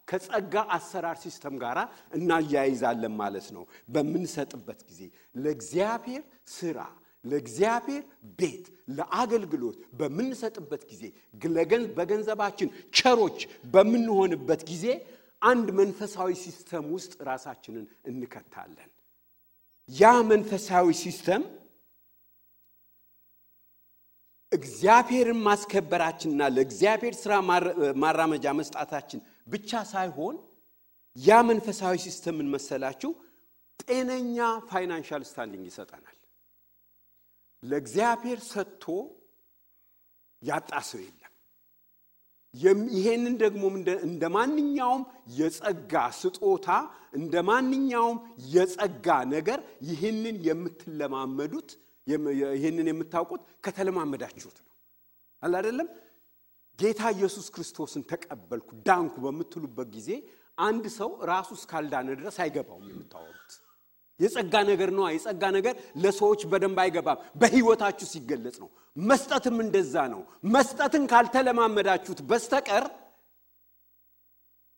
ከጸጋ 0.09 0.55
አሰራር 0.77 1.17
system 1.23 1.55
ጋር 1.63 1.79
እናያይዛለን 2.17 3.15
ማለት 3.21 3.47
ነው። 3.57 3.65
በምንሰጥበት 3.95 4.81
ጊዜ 4.89 5.01
ለእግዚአብሔር 5.45 6.23
ስራ፣ 6.55 6.79
ለእግዚአብሔር 7.25 8.03
ቤት፣ 8.39 8.65
ለአገልግሎት 8.97 9.77
በምንሰጥበት 9.99 10.83
ጊዜ 10.91 11.03
በገንዘባችን 11.99 12.69
ቸሮች 12.95 13.39
በምንሆንበት 13.75 14.63
ጊዜ 14.71 14.87
አንድ 15.43 15.69
መንፈሳዊ 15.79 16.31
system 16.45 16.87
ውስጥ 16.97 17.13
ራሳችንን 17.29 17.85
እንከታለን። 18.11 18.91
ያ 19.91 20.03
መንፈሳዊ 20.33 20.87
system 21.03 21.43
እግዚአብሔርን 24.53 25.41
ማስከበራችንና 25.47 26.43
ለእግዚአብሔር 26.55 27.15
ስራ 27.21 27.33
ማራመጃ 28.03 28.47
መስጣታችን 28.61 29.21
ብቻ 29.47 29.71
ሳይሆን 29.93 30.37
ያ 31.17 31.39
መንፈሳዊ 31.49 31.95
system 32.05 32.37
ምን 32.39 32.49
መሰላችሁ? 32.55 33.11
ጤነኛ 33.83 34.37
financial 34.69 35.23
standing 35.29 35.65
ይሰጠናል። 35.71 36.17
ለእግዚአብሔር 37.63 38.41
ሰጥቶ 38.51 38.85
ያጣ 40.43 40.73
ሰው 40.91 41.01
የለም። 41.05 41.17
ይሄንን 42.95 43.35
ደግሞ 43.43 43.63
እንደ 44.07 44.25
ማንኛውም 44.37 45.03
የጸጋ 45.39 45.93
ስጦታ 46.21 46.69
እንደ 47.15 47.35
ማንኛውም 47.51 48.19
የጸጋ 48.55 49.07
ነገር 49.35 49.59
ይህንን 49.89 50.37
የምትለማመዱት 50.49 51.71
ይህንን 52.07 52.87
የምታውቁት 52.91 53.43
ከተለማመዳችሁት 53.65 54.59
ነው። 54.61 54.69
አለ 55.43 55.53
አይደለም? 55.61 55.89
ጌታ 56.79 57.03
ኢየሱስ 57.17 57.47
ክርስቶስን 57.55 58.03
ተቀበልኩ 58.11 58.69
ዳንኩ 58.87 59.15
በምትሉበት 59.25 59.89
ጊዜ 59.97 60.11
አንድ 60.59 60.85
ሰው 60.99 61.11
ራሱ 61.31 61.49
እስካልዳነ 61.59 62.09
ድረስ 62.21 62.37
አይገባውም። 62.43 62.87
የምታወሩት 62.93 63.51
የጸጋ 64.21 64.55
ነገር 64.71 64.91
ነዋ። 64.97 65.07
የጸጋ 65.15 65.43
ነገር 65.57 65.75
ለሰዎች 66.03 66.41
በደንብ 66.51 66.79
አይገባም። 66.83 67.21
በሕይወታችሁ 67.41 68.07
ሲገለጽ 68.13 68.57
ነው። 68.63 68.71
መስጠትም 68.97 69.57
እንደዛ 69.65 69.95
ነው። 70.15 70.23
መስጠትን 70.55 71.05
ካልተለማመዳችሁት 71.13 72.21
በስተቀር 72.31 72.85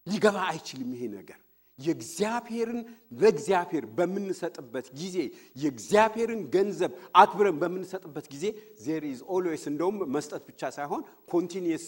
ሊገባ 0.07 0.37
አይችልም 0.51 0.91
ይሄ 0.95 1.03
ነገር 1.17 1.41
የእግዚአብሔርን 1.83 2.81
ለእግዚአብሔር 3.21 3.85
በምንሰጥበት 3.99 4.87
ጊዜ 5.01 5.17
የእግዚአብሔርን 5.57 6.43
ገንዘብ 6.55 6.93
አክብረን 7.21 7.57
በምንሰጥበት 7.63 8.27
ጊዜ 8.35 8.45
there 8.85 9.05
is 9.11 9.21
always 9.35 9.65
እንደውም 9.73 9.99
መስጠት 10.17 10.43
ብቻ 10.51 10.71
ሳይሆን 10.77 11.03
continuous 11.33 11.87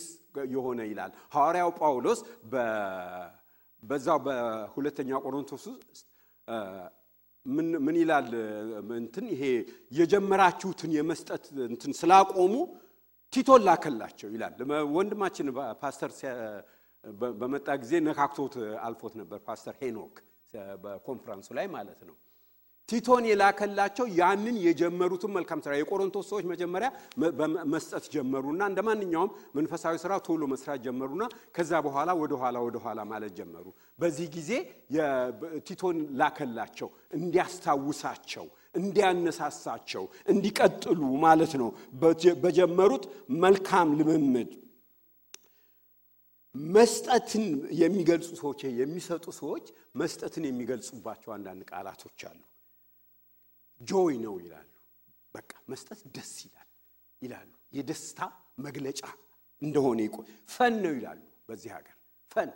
የሆነ 0.50 0.80
ይላል። 0.90 1.12
ሐዋርያው 1.34 1.70
ጳውሎስ 1.80 2.20
በዛው 3.82 4.18
በሁለተኛ 4.26 5.10
ቆሮንቶስ 5.24 5.64
ውስጥ 5.70 6.00
ምን 7.78 7.96
ይላል? 8.00 8.28
እንትን 8.98 9.26
ይሄ 9.32 9.42
የጀመራችሁትን 9.98 10.90
የመስጠት 10.96 11.44
እንትን 11.68 11.92
ስላቆሙ 11.98 12.54
ቲቶን 13.32 13.62
ላከላቸው 13.66 14.28
ይላል። 14.34 14.54
ወንድማችን 14.96 15.46
ፓስተር 15.82 16.10
በመጣ 17.40 17.68
ጊዜ 17.82 17.92
ነካክቶት 18.06 18.54
አልፎት 18.86 19.14
ነበር 19.20 19.40
ፓስተር 19.46 19.74
ሄኖክ 19.80 20.14
በኮንፈረንሱ 20.82 21.48
ላይ 21.58 21.66
ማለት 21.74 22.00
ነው። 22.08 22.14
ቲቶን 22.88 23.24
የላከላቸው 23.28 24.06
ያንን 24.18 24.56
የጀመሩትን 24.64 25.30
መልካም 25.36 25.60
ስራ 25.64 25.72
የቆሮንቶስ 25.76 26.26
ሰዎች 26.30 26.44
መጀመሪያ 26.50 26.88
መስጠት 27.72 28.04
ጀመሩና 28.14 28.60
እንደ 28.70 28.80
ማንኛውም 28.88 29.30
መንፈሳዊ 29.56 29.94
ስራ 30.02 30.12
ቶሎ 30.26 30.42
መስራት 30.52 30.80
ጀመሩና 30.86 31.24
ከዛ 31.56 31.80
በኋላ 31.86 32.10
ወደኋላ 32.20 32.56
ወደኋላ 32.66 33.00
ማለት 33.12 33.32
ጀመሩ። 33.38 33.64
በዚህ 33.98 34.26
ጊዜ 34.36 34.50
ቲቶን 35.68 35.96
ላከላቸው 36.20 36.90
እንዲያስታውሳቸው፣ 37.18 38.46
እንዲያነሳሳቸው፣ 38.74 40.04
እንዲቀጥሉ 40.28 41.00
ማለት 41.26 41.54
ነው 41.62 41.70
በጀመሩት 42.44 43.06
መልካም 43.44 43.90
ልምምድ 44.00 44.52
መስጠትን 46.54 47.44
የሚገልጹ 47.80 48.28
ሰዎች 48.40 48.60
የሚሰጡ 48.80 49.26
ሰዎች 49.38 49.64
መስጠትን 50.00 50.44
የሚገልጹባቸው 50.48 51.30
አንዳንድ 51.36 51.62
ቃላቶች 51.70 52.20
አሉ። 52.30 52.40
joy 53.80 54.14
ነው 54.24 54.34
ይላሉ። 54.42 54.68
በቃ 55.34 55.52
መስጠት 55.70 56.00
ደስ 56.16 56.32
ይላል 56.44 56.68
ይላሉ። 57.22 57.48
የደስታ 57.78 58.20
መግለጫ 58.66 59.00
እንደሆነ 59.62 60.00
ይቆ 60.06 60.16
fun 60.48 60.74
ነው 60.84 60.92
ይላሉ። 60.98 61.20
በዚህ 61.48 61.70
ሀገር 61.76 61.96
fun 62.30 62.50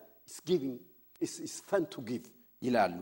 fun 1.69 1.85
to 1.93 2.03
give 2.09 2.25
ይላሉ። 2.63 2.99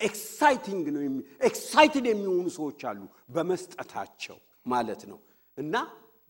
exciting 0.00 0.84
ነው 0.94 1.02
excited 1.48 2.04
የሚሆኑ 2.10 2.46
ሰዎች 2.56 2.80
አሉ 2.90 3.00
በመስጠታቸው 3.34 4.38
ማለት 4.66 5.02
ነው። 5.10 5.18
እና 5.58 5.74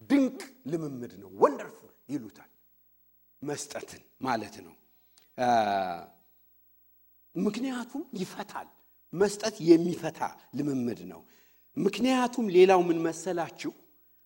ድንቅ 0.03 0.41
ልምምድ 0.67 1.13
ነው 1.23 1.31
ወንደርፉል 1.43 1.93
ይሉታል 2.09 2.52
መስጠትን 3.43 4.03
ማለት 4.21 4.55
ነው። 4.67 4.75
ምክንያቱም 7.35 8.03
ይፈታል። 8.21 8.69
መስጠት 9.13 9.57
የሚፈታ 9.69 10.21
ልምምድ 10.59 11.01
ነው። 11.13 11.21
ምክንያቱም 11.77 12.47
ሌላው 12.57 12.81
ምን 12.89 12.99
መሰላችሁ? 13.07 13.71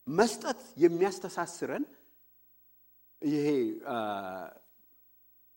መስጠት 0.06 0.60
የሚያስተሳስረን 0.82 1.84
ይሄ 3.22 3.46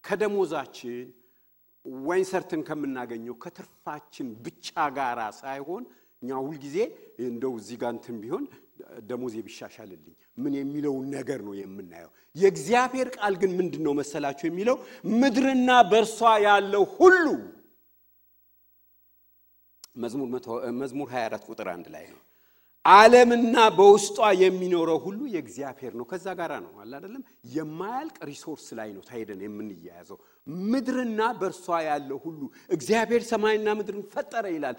ከደሞዛችን 0.04 1.08
ወይን 2.06 2.26
ሰርተን 2.32 2.62
ከምናገኘው 2.68 3.36
ከትርፋችን 3.44 4.28
ብቻ 4.46 4.68
ጋራ 4.98 5.20
ሳይሆን 5.40 5.84
እኛ 6.22 6.40
ሁልጊዜ 6.46 6.78
እንደው 7.26 7.54
እዚህ 7.60 7.78
ጋር 7.82 7.92
እንትን 7.96 8.16
ቢሆን 8.24 8.46
ደሞዜ 9.10 9.36
ቢሻሻልልኝ 9.46 10.14
ምን 10.38 10.54
የሚለውን 10.60 11.06
ነገር 11.16 11.40
ነው 11.48 11.54
የምናየው። 11.58 12.12
የእግዚአብሔር 12.36 13.10
ቃል 13.18 13.34
ግን 13.42 13.52
ምንድን 13.60 13.84
ነው 13.88 13.94
መሰላችሁ 14.00 14.46
የሚለው 14.50 14.78
ምድርና 15.18 15.70
በእርሷ 15.92 16.20
ያለው 16.46 16.84
ሁሉ 16.96 17.26
መዝሙር 20.80 21.08
24 21.12 21.48
ቁጥር 21.50 21.70
አንድ 21.72 21.88
ላይ 21.94 22.06
ነው። 22.12 22.20
ዓለምና 22.86 23.56
በውስጧ 23.76 24.20
የሚኖረው 24.42 25.00
ሁሉ 25.04 25.20
የእግዚአብሔር 25.34 25.94
ነው። 26.00 26.06
ከዛ 26.10 26.26
ጋር 26.40 26.52
ነው 26.64 26.72
አለ 26.82 26.92
አይደለም። 26.98 27.24
የማያልቅ 27.56 28.18
resource 28.30 28.68
ላይ 28.80 28.90
ነው 28.96 29.04
ታሄደን 29.08 29.42
የምንያያዘው። 29.46 30.18
ምድርና 30.68 31.22
በእርሷ 31.40 31.68
ያለው 31.88 32.20
ሁሉ 32.24 32.40
እግዚአብሔር 32.76 33.24
ሰማይና 33.30 33.68
ምድርን 33.80 34.04
ፈጠረ 34.14 34.46
ይላል 34.56 34.76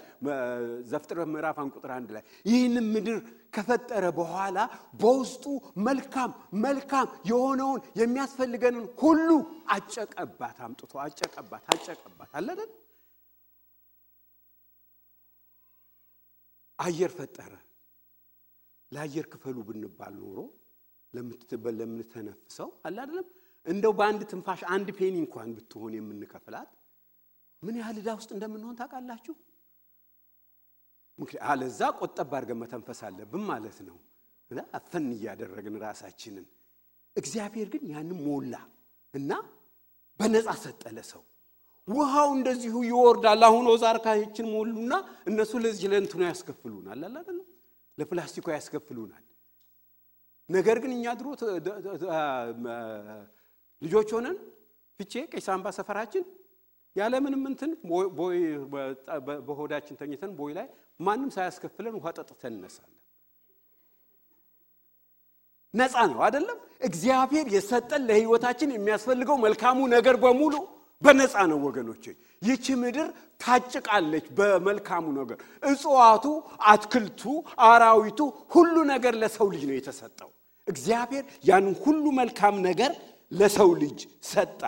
ዘፍጥረት 0.91 1.29
ምዕራፍ 1.33 1.57
አንድ 1.63 1.71
ቁጥር 1.77 1.93
አንድ 1.97 2.09
ላይ። 2.15 2.23
ይህንም 2.45 2.87
ምድር 2.95 3.19
ከፈጠረ 3.53 4.03
በኋላ 4.17 4.57
በውስጡ 5.01 5.45
መልካም 5.87 6.31
መልካም 6.65 7.07
የሆነውን 7.31 7.81
የሚያስፈልገንን 8.01 8.85
ሁሉ 9.01 9.29
አጨቀባት፣ 9.71 10.59
አምጥቶ 10.67 10.93
አጨቀባት፣ 11.05 11.65
አጨቀባት 11.73 12.31
አለ 12.39 12.47
አይደል። 12.55 12.71
አየር 16.79 17.11
ፈጠረ። 17.15 17.51
ለአየር 18.91 19.25
ክፈሉ 19.33 19.57
ብንባል 19.67 20.15
ኖሮ 20.23 20.39
ለምንተነፍሰው 21.13 22.69
አለ 22.87 22.97
አይደለም 23.03 23.27
እንደው 23.65 23.93
በአንድ 23.97 24.21
ትንፋሽ 24.31 24.61
አንድ 24.75 24.87
ፔኒ 24.97 25.15
እንኳን 25.23 25.49
ብትሆን 25.57 25.93
የምንከፍላት 25.97 26.69
ምን 27.63 27.75
ያህል 27.79 27.97
ዕዳ 28.01 28.09
ውስጥ 28.19 28.29
እንደምንሆን 28.35 28.77
ታውቃላችሁ? 28.79 29.33
አለዛ 31.47 31.79
ቆጠብ 31.99 32.31
አድርገን 32.37 32.59
መተንፈስ 32.61 32.99
አለብን 33.07 33.43
ማለት 33.49 33.77
ነው። 33.87 33.97
አፈን 34.77 35.05
እያደረግን 35.15 35.75
ራሳችንን። 35.83 36.45
እግዚአብሔር 37.15 37.67
ግን 37.73 37.83
ያንን 37.93 38.17
ሞላ 38.25 38.53
እና 39.13 39.31
በነፃ 40.19 40.47
ሰጠ 40.63 40.83
ለሰው። 40.95 41.23
ውሃው 41.87 42.29
እንደዚሁ 42.37 42.75
ይወርዳል። 42.89 43.41
አሁን 43.47 43.65
ኦዛርካችን 43.73 44.47
ሞሉና 44.53 44.93
እነሱ 45.29 45.51
ለዚህ 45.63 45.87
ለእንትኑ 45.93 46.21
ያስከፍሉናል 46.29 46.99
አለ 46.99 47.15
አይደለም 47.21 47.47
ለፕላስቲኩ 47.97 48.45
ያስከፍሉናል። 48.53 49.23
ነገር 50.49 50.77
ግን 50.83 50.91
እኛ 50.95 51.05
ድሮ 51.19 51.27
ልጆች 53.81 54.09
ሆነን 54.15 54.37
ፍቼ 54.99 55.13
ቀይ 55.31 55.41
ሳምባ 55.47 55.67
ሰፈራችን 55.77 56.23
ያለምንም 56.95 57.43
እንትን 57.49 57.71
በሆዳችን 59.47 59.97
ተኝተን 60.01 60.31
ቦይ 60.39 60.51
ላይ 60.57 60.67
ማንም 60.99 61.29
ሳያስከፍለን 61.35 61.93
ውሃ 61.99 62.07
ጠጥተን 62.17 62.53
እነሳለን። 62.57 62.97
ነፃ 65.73 65.95
ነው 66.11 66.19
አይደለም? 66.25 66.57
እግዚአብሔር 66.81 67.45
የሰጠን 67.55 68.01
ለሕይወታችን 68.09 68.69
የሚያስፈልገው 68.75 69.37
መልካሙ 69.45 69.79
ነገር 69.95 70.15
በሙሉ 70.23 70.53
በነፃ 71.01 71.33
ነው 71.51 71.59
ወገኖቼ። 71.65 72.03
ይቺ 72.41 72.65
ምድር 72.81 73.07
ታጭቃለች 73.43 74.25
በመልካሙ 74.37 75.05
ነገር። 75.17 75.37
እጽዋቱ፣ 75.63 76.25
አትክልቱ፣ 76.71 77.21
አራዊቱ 77.67 78.19
ሁሉ 78.55 78.75
ነገር 78.93 79.13
ለሰው 79.21 79.47
ልጅ 79.53 79.63
ነው 79.69 79.75
የተሰጠው። 79.77 80.29
እግዚአብሔር 80.67 81.25
ያንን 81.49 81.75
ሁሉ 81.83 82.03
መልካም 82.19 82.55
ነገር 82.67 82.91
ለሰው 83.31 83.69
ልጅ 83.81 83.99
ሰጣ። 84.31 84.61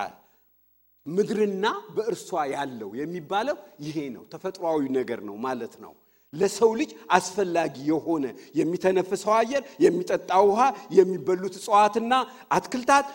ምድርና 1.06 1.66
በእርሷ 1.96 2.28
ያለው 2.54 2.90
የሚባለው 3.00 3.58
ይሄ 3.86 3.98
ነው። 4.16 4.24
ተፈጥሯዊ 4.34 4.82
ነገር 4.98 5.20
ነው 5.28 5.36
ማለት 5.46 5.74
ነው። 5.84 5.94
ለሰው 6.34 6.72
ልጅ 6.80 6.92
አስፈላጊ 7.16 7.76
የሆነ 7.90 8.26
የሚተነፍሰው 8.60 9.34
አየር፣ 9.40 9.64
የሚጠጣ 9.84 10.32
ውሃ፣ 10.48 10.62
የሚበሉት 10.98 11.56
እጽዋትና 11.60 12.14
አትክልታት 12.52 13.06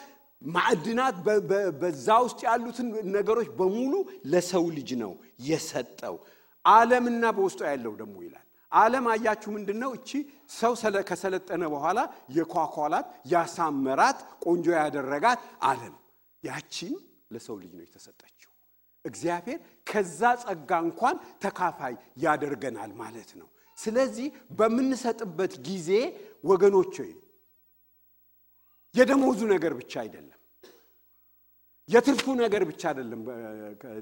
ማዕድናት 0.42 1.16
በዛ 1.80 2.09
ውስጥ 2.25 2.40
ያሉትን 2.49 2.88
ነገሮች 3.16 3.49
በሙሉ 3.59 3.95
ለሰው 4.33 4.64
ልጅ 4.76 4.90
ነው 5.02 5.12
የሰጠው። 5.49 6.16
ዓለምና 6.64 7.25
በውስጡ 7.37 7.61
ያለው 7.71 7.92
ደግሞ 8.00 8.16
ይላል። 8.26 8.45
ዓለም 8.73 9.04
አያችሁ 9.12 9.50
ምንድን 9.57 9.78
ነው? 9.83 9.90
እቺ 9.99 10.11
ሰው 10.52 10.73
ከሰለጠነ 11.09 11.62
በኋላ 11.75 11.99
የኳኳላት 12.37 13.07
ያሳመራት 13.33 14.18
ቆንጆ 14.45 14.66
ያደረጋት 14.80 15.38
ዓለም 15.62 15.95
ያቺን 16.42 16.95
ለሰው 17.33 17.57
ልጅ 17.62 17.73
ነው 17.76 17.85
የተሰጠችው። 17.87 18.50
እግዚአብሔር 19.04 19.59
ከዛ 19.90 20.21
ጸጋ 20.42 20.71
እንኳን 20.87 21.16
ተካፋይ 21.42 21.95
ያደርገናል 22.25 22.92
ማለት 23.02 23.30
ነው። 23.40 23.49
ስለዚህ 23.78 24.26
በምንሰጥበት 24.59 25.52
ጊዜ 25.68 25.90
ወገኖች 26.45 26.95
የደሞዙ 28.95 29.40
ነገር 29.54 29.73
ብቻ 29.80 29.92
አይደለም፣ 30.02 30.35
የትርፉ 31.88 32.26
ነገር 32.40 32.62
ብቻ 32.71 32.83
አይደለም 32.90 33.21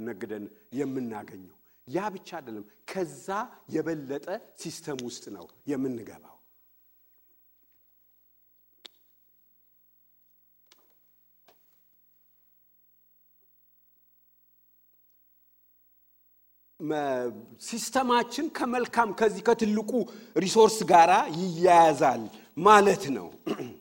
ነግደን 0.06 0.44
የምናገኘው። 0.72 1.56
ያ 1.88 2.08
ብቻ 2.14 2.28
አይደለም፣ 2.38 2.64
ከዛ 2.90 3.26
የበለጠ 3.74 4.26
system 4.62 4.98
ውስጥ 5.08 5.24
ነው 5.36 5.44
የምንገባው። 5.70 6.32
system 17.60 18.00
ኣችን 18.00 18.46
ከመልካም 18.56 19.10
ከዚህ 19.20 19.42
ከትልቁ 19.46 19.90
resource 20.36 20.78
ጋር 20.90 21.10
ይያያዛል 21.38 22.22
ማለት 22.58 23.04
ነው። 23.16 23.28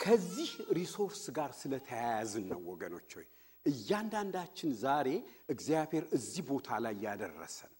ከዚህ 0.00 0.50
resource 0.76 1.22
ጋር 1.36 1.50
ስለተያያዝን 1.60 2.44
ነው 2.52 2.60
ወገኖች 2.70 3.10
ሆይ 3.16 3.26
እያንዳንዳችን 3.66 4.70
ዛሬ 4.82 5.08
እግዚአብሔር 5.54 6.04
እዚህ 6.16 6.42
ቦታ 6.50 6.78
ላይ 6.84 6.94
ያደረሰን። 7.06 7.72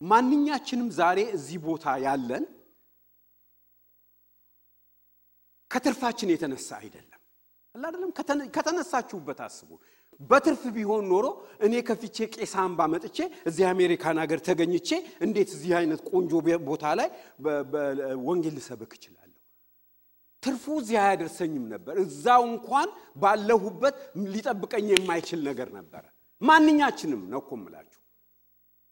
ማንኛችንም 0.00 0.88
ዛሬ 0.98 1.18
እዚህ 1.36 1.58
ቦታ 1.66 1.86
ያለን 2.06 2.44
ከትርፋችን 5.70 6.32
የተነሳ 6.32 6.68
አይደለም። 6.80 7.20
አይደለም 7.74 8.10
ከተነሳችሁበት 8.56 9.40
አስቡ። 9.46 9.70
በትርፍ 10.20 10.62
ቢሆን 10.76 11.04
ኖሮ 11.12 11.26
እኔ 11.66 11.74
ከፍቼ 11.88 12.16
ቄስ 12.34 12.52
አምባ 12.62 12.80
መጥቼ 12.92 13.16
እዚህ 13.48 13.64
አሜሪካን 13.70 14.18
ሀገር 14.22 14.40
ተገኝቼ 14.48 14.88
እንዴት 15.26 15.50
እዚህ 15.56 15.72
አይነት 15.80 16.00
ቆንጆ 16.10 16.32
ቦታ 16.68 16.84
ላይ 17.00 17.08
ወንጌል 18.28 18.54
ልሰብክ 18.58 18.92
እችላለሁ? 18.96 19.23
ትርፉ 20.44 20.64
እዚህ 20.80 20.96
አያደርሰኝም 21.02 21.64
ነበር። 21.72 21.94
እዛው 22.04 22.42
እንኳን 22.50 22.88
ባለሁበት 23.16 23.94
ሊጠብቀኝ 24.32 24.88
የማይችል 24.94 25.40
ነገር 25.48 25.68
ነበረ። 25.78 26.04
ማንኛችንም 26.40 27.22
ነው 27.32 27.40
እኮ 27.42 27.50
የምላችሁ። 27.58 28.00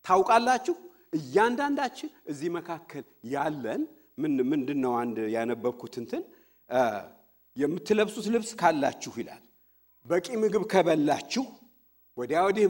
ታውቃላችሁ፣ 0.05 0.75
እያንዳንዳችን 1.13 2.11
እዚህ 2.33 2.51
መካከል 2.57 3.05
ያለን 3.33 3.83
ምንድን 4.53 4.79
ነው 4.85 4.93
አንድ 5.01 5.19
ያነበብኩት 5.35 5.95
እንትን 6.03 6.23
የምትለብሱት 7.57 8.27
ልብስ 8.35 8.51
ካላችሁ 8.61 9.13
ይላል። 9.21 9.43
በቂ 10.07 10.27
ምግብ 10.43 10.63
ከበላችሁ 10.73 11.45
ወዲያ 12.17 12.39
ወዲህ 12.47 12.65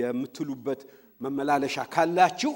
የምትሉበት 0.00 0.80
መመላለሻ 1.20 1.76
ካላችሁ 1.94 2.52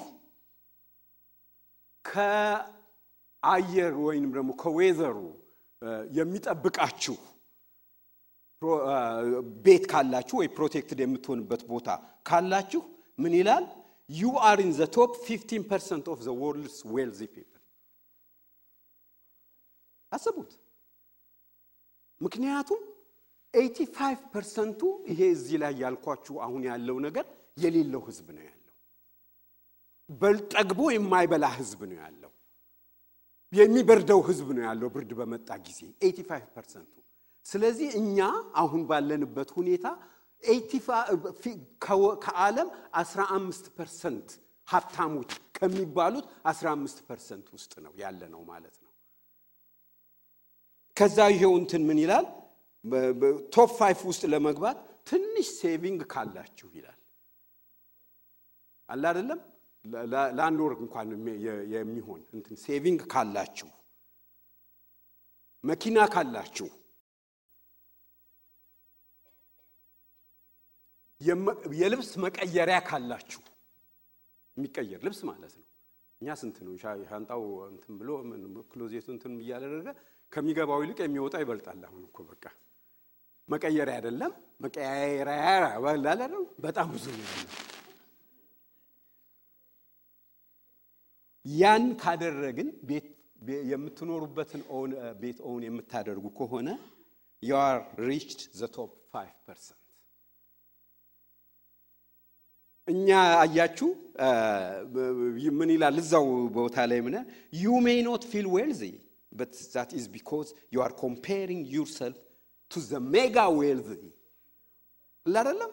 ከአየር 3.44 3.94
ወይንም 4.04 4.30
ደግሞ 4.34 4.50
ከ 4.60 4.70
weather 4.70 5.06
ኡ 5.06 5.16
የሚጠብቃችሁ 6.16 7.16
ቤት 9.64 9.84
ካላችሁ 9.90 10.36
ወይ 10.40 10.48
protected 10.56 10.98
የምትሆንበት 11.02 11.62
ቦታ 11.70 11.88
ካላችሁ 12.28 12.82
ምን 13.18 13.32
ይላል? 13.38 13.64
you 14.10 14.30
are 14.48 14.58
in 14.64 14.72
the 14.78 14.86
top 14.96 15.10
15 15.26 15.66
percent 15.70 16.06
of 16.12 16.18
the 16.26 16.30
world's 16.40 16.78
wealthy 16.94 17.20
people 17.34 17.60
አስቡት። 20.12 20.50
ምክንያቱም 22.20 22.82
85 23.54 24.26
percent 24.34 24.70
ኡ 24.70 24.80
ይሄ 25.10 25.20
እዚህ 25.36 25.56
ላይ 25.62 25.74
ያልኳችሁ 25.84 26.36
አሁን 26.46 26.62
ያለው 26.70 26.98
ነገር 27.06 27.26
የሌለው 27.58 28.02
ህዝብ 28.08 28.28
ነው 28.36 28.44
ያለው። 28.44 28.74
በልቶ 30.10 30.42
ጠግቦ 30.42 30.80
የማይበላ 30.92 31.46
ህዝብ 31.58 31.82
ነው 31.90 31.98
ያለው። 32.02 32.30
የሚበርደው 33.54 34.20
ህዝብ 34.28 34.48
ነው 34.56 34.62
ያለው 34.68 34.88
ብርድ 34.94 35.10
በመጣ 35.18 35.48
ጊዜ 35.66 35.80
85 36.02 36.46
percent 36.56 36.83
ኡ። 36.83 36.94
ስለዚህ 37.46 37.88
እኛ 38.00 38.18
አሁን 38.54 38.82
ባለንበት 38.90 39.50
ሁኔታ 39.56 39.86
ከዓለም 42.24 42.68
15 43.00 43.68
percent 43.76 44.28
ሀብታሞች 44.68 45.30
ከሚባሉት 45.56 46.26
15 46.50 46.98
percent 47.08 47.46
ውስጥ 47.56 47.72
ነው 47.84 47.92
ያለነው 48.02 48.42
ማለት 48.52 48.76
ነው። 48.76 48.90
ከዛ 50.96 51.18
ይሄው 51.34 51.52
እንትን 51.60 51.82
ምን 51.88 51.98
ይላል? 52.04 52.26
top 53.54 53.70
five 53.78 54.00
ውስጥ 54.10 54.22
ለመግባት 54.32 54.78
ትንሽ 55.06 55.48
saving 55.60 56.00
ካላችሁ 56.12 56.68
ይላል 56.74 57.00
አለ 58.88 59.02
አይደለም። 59.10 59.40
ለአንድ 60.34 60.58
ወር 60.64 60.72
እንኳን 60.82 61.08
የሚሆን 61.74 62.20
እንትን 62.36 62.56
saving 62.64 63.00
ካላችሁ፣ 63.12 63.68
መኪና 65.64 65.98
ካላችሁ፣ 66.14 66.68
የልብስ 71.80 72.10
መቀየሪያ 72.24 72.78
ካላችሁ 72.88 73.42
የሚቀየር 74.56 75.00
ልብስ 75.06 75.20
ማለት 75.28 75.52
ነው። 75.58 75.66
እኛ 76.20 76.34
ስንት 76.40 76.56
ነው 76.66 76.74
ሻንጣው 77.08 77.42
እንትን 77.70 77.94
ብሎ 78.00 78.10
ክሎዜቱ 78.70 79.06
እንትን 79.14 79.32
እያደረገ 79.42 79.88
ከሚገባው 80.32 80.80
ይልቅ 80.84 80.98
የሚወጣ 81.04 81.34
ይበልጣል። 81.42 81.80
አሁን 81.88 82.02
እኮ 82.08 82.18
በቃ 82.30 82.44
መቀየሪያ 83.48 83.94
አይደለም 83.98 84.32
መቀያየሪያ 84.60 85.40
በጣም 86.66 86.86
ብዙ 86.94 87.06
ነው። 87.16 87.26
ያን 91.44 91.84
ካደረግን 92.02 92.68
የምትኖሩበትን 93.70 94.62
ቤት 95.22 95.38
own 95.46 95.62
የምታደርጉ 95.66 96.26
ከሆነ 96.38 96.68
you 97.42 97.56
are 97.62 97.78
reached 98.08 98.40
the 98.58 98.68
top 98.76 98.90
5 99.14 99.34
percent። 99.46 99.80
እኛ 102.88 103.08
አያችሁ 103.42 103.88
ምን 105.58 105.70
ይላል 105.74 105.96
እዛው 106.02 106.26
ቦታ 106.56 106.76
ላይ 106.90 107.00
ምነ 107.06 107.16
you 107.62 107.76
may 107.86 107.98
not 108.08 108.24
feel 108.32 108.48
wealthy 108.54 108.82
but 109.32 109.54
that 109.74 109.90
is 109.98 110.06
because 110.14 110.48
you 110.74 110.82
are 110.86 110.92
comparing 111.02 111.62
yourself 111.76 112.18
to 112.70 112.82
the 112.88 113.00
mega 113.14 113.36
wealthy 113.60 113.90
አይደለም። 115.26 115.70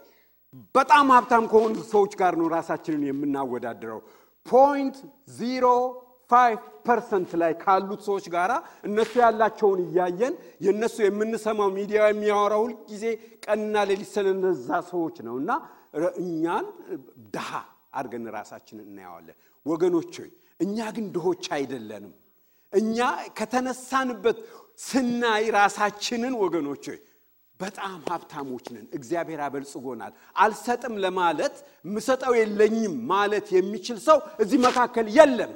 በጣም 0.75 1.05
ሀብታም 1.15 1.45
ከሆኑ 1.51 1.73
ሰዎች 1.91 2.13
ጋር 2.21 2.33
ነው 2.39 2.47
ራሳችንን 2.55 3.03
የምናወዳድረው። 3.09 3.99
point 4.45 4.97
zero 5.37 5.65
five 6.31 6.57
percent 6.85 7.31
ላይ 7.41 7.51
ካሉት 7.63 8.01
ሰዎች 8.07 8.25
ጋር 8.35 8.51
እነሱ 8.87 9.11
ያላቸውን 9.23 9.79
እያየን 9.85 10.33
የእነሱ 10.65 10.95
የምንሰማው 11.05 11.69
ሚዲያ 11.77 12.01
የሚያወራው 12.09 12.63
ሁልጊዜ 12.65 13.03
ቀንና 13.45 13.83
ሌሊት 13.89 14.09
ስለነዛ 14.13 14.69
ሰዎች 14.91 15.17
ነው 15.27 15.35
እና 15.41 15.51
እኛን 16.21 16.65
ድሃ 17.35 17.49
አድርገን 17.99 18.25
ራሳችንን 18.37 18.85
እናየዋለን። 18.89 19.37
ወገኖች 19.65 20.13
ሆይ 20.21 20.29
እኛ 20.59 20.77
ግን 20.95 21.05
ድሆች 21.15 21.45
አይደለንም። 21.57 22.13
እኛ 22.73 22.97
ከተነሳንበት 23.37 24.37
ስናይ 24.81 25.43
ራሳችንን 25.57 26.33
ወገኖች 26.43 26.85
ሆይ 26.91 26.99
በጣም 27.61 27.97
ሀብታሞች 28.09 28.65
ነን። 28.73 28.85
እግዚአብሔር 28.97 29.39
አበልጽጎናል። 29.45 30.13
አልሰጥም 30.35 30.95
ለማለት 31.03 31.55
ምሰጠው 31.87 32.33
የለኝም 32.39 32.95
ማለት 33.11 33.47
የሚችል 33.55 33.99
ሰው 34.07 34.17
እዚህ 34.43 34.59
መካከል 34.67 35.07
የለም። 35.17 35.53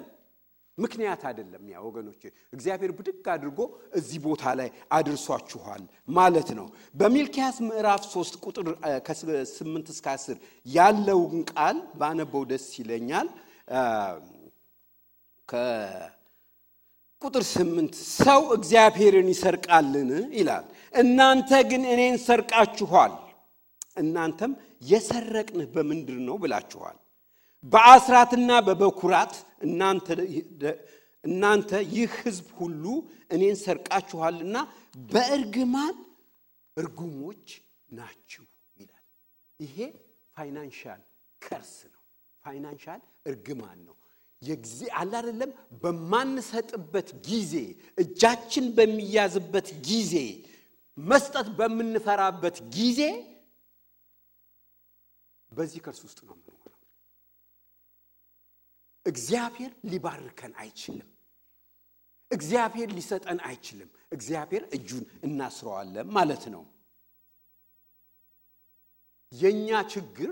ምክንያት 0.77 1.21
አይደለም። 1.27 1.63
ያ 1.71 1.77
ወገኖች 1.85 2.21
እግዚአብሔር 2.53 2.91
ብድግ 2.97 3.27
አድርጎ 3.33 3.59
እዚህ 3.99 4.19
ቦታ 4.25 4.43
ላይ 4.59 4.69
አድርሷችኋል 4.91 5.83
ማለት 6.09 6.49
ነው። 6.57 6.67
በሚልኪያስ 6.95 7.57
ምዕራፍ 7.67 8.01
3 8.09 8.35
ቁጥር 8.43 8.65
ከ8 9.07 9.93
እስከ 9.93 10.07
10 10.15 10.37
ያለውን 10.67 11.39
ቃል 11.51 11.77
ባነበው 12.01 12.43
ደስ 12.51 12.67
ይለኛል። 12.79 13.29
ቁጥር 17.21 17.43
ስምንት 17.49 17.93
ሰው 18.19 18.41
እግዚአብሔርን 18.55 19.27
ይሰርቃልን 19.33 20.09
ይላል። 20.35 20.65
እናንተ 20.95 21.49
ግን 21.69 21.83
እኔን 21.93 22.15
ሰርቃችኋል። 22.25 23.13
እናንተም 23.97 24.51
የሰረቅንህ 24.83 25.67
በምንድር 25.75 26.17
ነው 26.27 26.35
ብላችኋል። 26.41 26.97
በአስራትና 27.73 28.49
በበኩራት 28.67 29.33
እናንተ 31.23 31.69
ይህ 31.93 32.09
ሕዝብ 32.19 32.47
ሁሉ 32.59 32.83
እኔን 33.31 33.55
ሰርቃችኋልና 33.63 34.57
በእርግማን 35.11 35.95
እርጉሞች 36.77 37.45
ናችሁ 37.89 38.45
ይላል። 38.77 39.05
ይሄ 39.59 39.77
financial 40.35 41.01
curse 41.41 41.73
ነው። 41.93 42.01
financial 42.45 43.01
እርግማን 43.25 43.79
ነው። 43.85 43.95
አለ 44.93 45.11
አይደለም። 45.19 45.51
በማንሰጥበት 45.83 47.07
ጊዜ 47.27 47.53
እጃችን 47.97 48.65
በሚያዝበት 48.77 49.67
ጊዜ 49.87 50.13
መስጠት 50.97 51.47
በምንፈራበት 51.57 52.57
ጊዜ 52.75 53.01
በዚህ 55.51 55.79
curse 55.85 55.99
ውስጥ 56.05 56.19
ነው 56.27 56.35
የምንሆነው። 56.35 56.61
እግዚአብሔር 59.05 59.71
ሊባርከን 59.91 60.53
አይችልም። 60.61 61.09
እግዚአብሔር 62.31 62.89
ሊሰጠን 62.97 63.39
አይችልም። 63.47 63.89
እግዚአብሔር 64.11 64.63
እጁን 64.75 65.03
እናስረዋለን 65.23 66.07
ማለት 66.17 66.43
ነው። 66.55 66.63
የእኛ 69.31 69.69
ችግር 69.93 70.31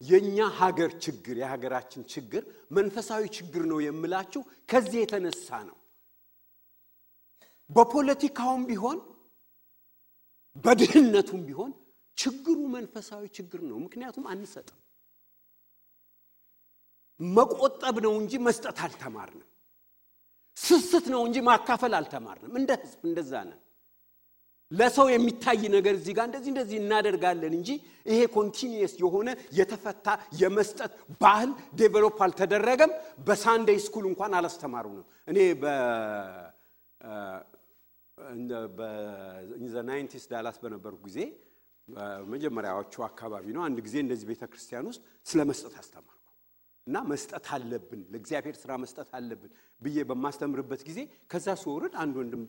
የእኛ 0.00 0.38
ሀገር 0.58 0.90
ችግር 1.04 1.36
የሀገራችን 1.40 2.02
ችግር 2.12 2.42
መንፈሳዊ 2.70 3.22
ችግር 3.36 3.62
ነው 3.70 3.78
የምላችሁ 3.84 4.42
ከዚህ 4.68 4.98
የተነሳ 5.00 5.58
ነው። 5.68 5.76
በፖለቲካውም 7.70 8.62
ቢሆን 8.68 8.98
በድህነቱም 10.56 11.40
ቢሆን 11.48 11.72
ችግሩ 12.18 12.58
መንፈሳዊ 12.74 13.22
ችግር 13.36 13.60
ነው። 13.68 13.78
ምክንያቱም 13.84 14.24
አንሰጥም። 14.32 14.78
መቆጠብ 17.20 17.96
ነው 18.04 18.14
እንጂ 18.20 18.32
መስጠት 18.46 18.78
አልተማርንም። 18.84 19.46
ስስት 20.56 21.04
ነው 21.14 21.22
እንጂ 21.26 21.38
ማካፈል 21.48 21.92
አልተማርንም። 21.98 22.54
እንደ 22.60 22.70
ህዝብ 22.82 23.02
እንደዛ 23.08 23.32
ነን። 23.48 23.60
ለሰው 24.70 25.06
የሚታይ 25.10 25.62
ነገር 25.74 25.94
እዚህ 25.98 26.12
ጋር 26.16 26.26
እንደዚህ 26.28 26.50
እንደዚህ 26.52 26.76
እናደርጋለን 26.82 27.54
እንጂ 27.58 27.68
ይሄ 28.06 28.18
continuous 28.34 28.92
የሆነ 29.02 29.28
የተፈታ 29.58 30.06
የመስጠት 30.40 30.92
ባህል 31.22 31.50
develop 31.74 32.18
አልተደረገም። 32.26 32.92
በ 33.26 33.39
Sunday 33.39 33.78
school 33.86 34.04
እንኳን 34.10 34.36
አላስተማሩንም። 34.38 35.06
እኔ 35.28 35.38
nineties 39.88 40.24
ዳላስ 40.32 40.56
በነበርኩ 40.62 41.00
ጊዜ 41.08 41.20
መጀመሪያዎቹ 42.32 42.94
አካባቢ 43.06 43.46
ነው። 43.56 43.62
አንድ 43.66 43.78
ጊዜ 43.86 43.96
እንደዚህ 44.04 44.26
ቤተ 44.30 44.44
ክርስቲያን 44.52 44.88
ውስጥ 44.90 45.00
ስለ 45.26 45.40
መስጠት 45.50 45.74
አስተማርኩ 45.80 46.16
እና 46.86 46.98
መስጠት 47.10 47.46
አለብን 47.54 48.02
ለእግዚአብሔር 48.12 48.56
ስራ 48.60 48.72
መስጠት 48.82 49.08
አለብን 49.18 49.50
ብዬ 49.80 49.98
በማስተምርበት 50.10 50.82
ጊዜ 50.88 51.00
ከዛ 51.32 51.46
ስወርድ 51.62 51.94
አንድ 52.02 52.14
ወንድም 52.20 52.42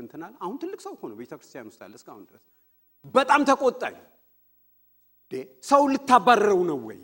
እንትን 0.00 0.18
ይላል 0.18 0.34
አሁን 0.42 0.56
ትልቅ 0.62 0.80
ሰው 0.86 0.94
ሆነ 1.02 1.12
ቤተ 1.20 1.32
ክርስቲያን 1.38 1.68
ውስጥ 1.70 1.80
አለ 1.86 1.94
እስካሁን 2.00 2.24
ድረስ 2.30 2.44
በጣም 3.14 3.40
ተቆጣኝ። 3.50 3.96
ሰው 5.62 5.82
ልታባረረው 5.92 6.60
ነው 6.68 6.78
ወይ? 6.88 6.98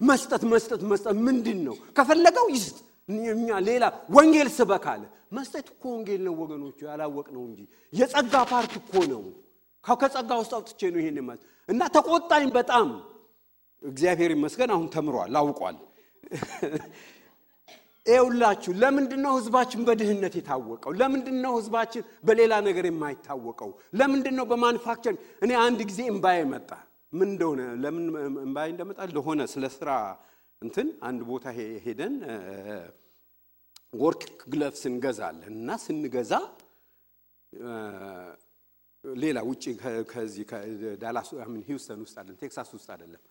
መስጠት 0.00 0.42
መስጠት 0.52 0.80
መስጠት 0.90 1.16
ምንድን 1.26 1.58
ነው? 1.66 1.76
ከፈለገው 1.96 2.46
ይስጥ። 2.54 2.78
እኛ 3.08 3.48
ሌላ 3.62 3.84
ወንጌል 4.10 4.48
ስበክ 4.56 4.84
አለ። 4.92 5.02
መስጠት 5.32 5.66
እኮ 5.72 5.82
ወንጌል 5.94 6.20
ነው 6.26 6.34
ወገኖቹ፣ 6.40 6.78
ያላወቅነው 6.88 7.42
እንጂ 7.48 7.60
የጸጋ 7.92 8.34
part 8.50 8.72
እኮ 8.80 8.92
ነው። 9.12 9.22
ከጸጋ 9.84 10.30
ውስጥ 10.40 10.52
አውጥቼ 10.56 10.80
ነው 10.92 11.00
ይሄን 11.02 11.18
ማለት 11.26 11.42
እና 11.68 11.80
ተቆጣኝ 11.94 12.46
በጣም 12.56 12.88
እግዚአብሔር 13.82 14.30
ይመስገን 14.36 14.70
አሁን 14.74 14.86
ተምሯል፣ 14.94 15.34
አውቋል። 15.40 15.76
ይኸውላችሁ 18.06 18.72
ለምንድን 18.80 19.22
ህዝባችን 19.30 19.80
በድህነት 19.86 20.34
የታወቀው? 20.38 20.92
ለምንድን 21.00 21.36
ህዝባችን 21.54 22.02
በሌላ 22.26 22.52
ነገር 22.66 22.84
የማይታወቀው? 22.88 23.70
ለምንድን 23.98 24.34
ነው 24.38 24.44
በ 24.50 24.59
manufacture? 24.59 25.14
እኔ 25.42 25.50
አንድ 25.62 25.80
ጊዜ 25.90 26.00
እምባዬ 26.12 26.38
መጣ። 26.52 26.70
ምን 27.12 27.28
እንደሆነ 27.30 27.60
ለምን 27.82 28.04
እምባዬ 28.42 28.68
እንደመጣ 28.72 29.00
ለሆነ 29.16 29.40
ስለ 29.52 29.64
ስራ 29.76 29.90
እንትን 30.64 30.88
አንድ 31.08 31.20
ቦታ 31.30 31.46
ሄደን 31.84 32.14
work 34.02 34.22
gloves 34.52 34.82
እንገዛለን 34.90 35.54
እና 35.54 35.76
ስንገዛ 35.84 36.32
ሌላ 39.04 39.38
ውጭ 39.48 39.64
ከዚህ 40.12 40.44
ዳላስ 41.02 41.28
ሂውስተን 41.68 42.00
ውስጥ 42.04 42.16
አለን 42.22 42.36
ቴክሳስ 42.42 42.70
ውስጥ 42.76 42.88
አይደለም 42.94 43.22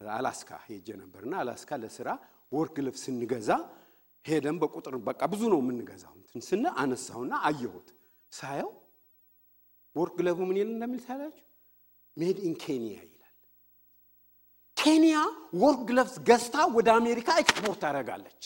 አላስካ 0.00 0.50
ሄጄ 0.66 0.88
ነበርና 1.02 1.34
አላስካ 1.42 1.78
ለስራ 1.82 2.08
work 2.52 2.76
gloves 2.86 3.02
ስንገዛ 3.06 3.50
ሄደን 4.24 4.56
በቁጥር 4.62 4.94
በቃ 5.08 5.20
ብዙ 5.32 5.42
ነው 5.52 5.60
የምንገዛው። 5.62 6.12
እንትን 6.18 6.42
ስናነሳውና 6.48 7.34
አየሁት። 7.48 7.88
ሳየው 8.32 8.70
work 9.96 10.14
glove 10.20 10.33
ኡ 10.33 10.38
ምን 10.48 10.58
ይል 10.60 10.68
እንደሚል 10.74 11.00
ታያላችሁ። 11.06 11.46
made 12.16 12.38
in 12.46 12.54
ኬንያ 12.62 12.98
ኬንያ 14.82 15.16
work 15.62 15.80
gloves 15.88 16.14
ገዝታ 16.28 16.56
ወደ 16.76 16.88
አሜሪካ 16.98 17.28
ኤክስፖርት 17.42 17.78
ታደርጋለች። 17.82 18.42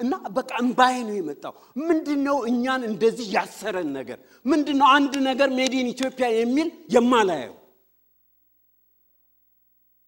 እና 0.00 0.14
በቃ 0.36 0.50
እምባዬ 0.62 0.96
ነው 1.08 1.14
የመጣው። 1.16 1.54
ምንድን 1.82 2.18
ነው 2.26 2.38
እኛን 2.50 2.82
እንደዚህ 2.88 3.28
ያሰረን 3.36 3.88
ነገር 3.98 4.18
ምንድን 4.44 4.76
ነው? 4.80 4.88
አንድ 4.96 5.14
ነገር 5.28 5.48
made 5.58 5.74
in 5.78 5.88
ኢትዮጵያ 5.94 6.26
የሚል 6.34 6.68
የማላየው 6.94 7.54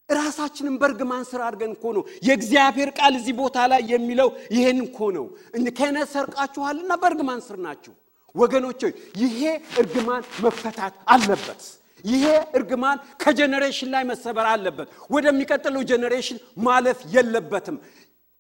ራሳችንን 0.09 0.75
በእርግማን 0.81 1.25
ስር 1.31 1.41
አድርገን 1.47 1.73
እኮ 1.75 1.87
ነው 1.97 2.03
የእግዚአብሔር 2.27 2.91
ቃል 2.99 3.15
እዚህ 3.19 3.35
ቦታ 3.41 3.67
ላይ 3.73 3.81
የሚለው 3.93 4.29
ይሄን 4.55 4.79
እኮ 4.85 4.99
ነው። 5.17 5.27
እኔን 5.79 6.09
ሰርቃችኋልና 6.15 6.93
በእርግማን 7.03 7.41
ስር 7.47 7.59
ናችሁ 7.65 7.95
ወገኖች። 8.35 8.81
ይሄ 9.23 9.41
እርግማን 9.81 10.23
መፈታት 10.45 10.95
አለበት። 11.15 11.63
ይሄ 12.05 12.25
እርግማን 12.55 12.99
ከ 13.23 13.34
generation 13.34 13.91
ላይ 13.91 14.05
መሰበር 14.05 14.47
አለበት። 14.47 14.89
ወደሚቀጥለው 15.11 15.83
generation 15.91 16.39
ማለፍ 16.67 17.01
የለበትም። 17.15 17.79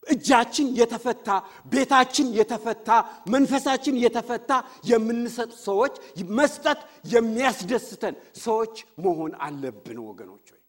እጃችን 0.07 0.69
የተፈታ 0.79 1.29
ቤታችን 1.73 2.29
የተፈታ 2.37 2.91
መንፈሳችን 3.29 3.97
የተፈታ 4.05 4.51
የምንሰጥ 4.91 5.51
ሰዎች 5.65 5.95
መስጠት 6.39 6.81
የሚያስደስተን 7.13 8.15
ሰዎች 8.43 8.75
መሆን 9.05 9.35
አለብን 9.47 9.99
ወገኖች 10.07 10.47
ሆይ 10.49 10.63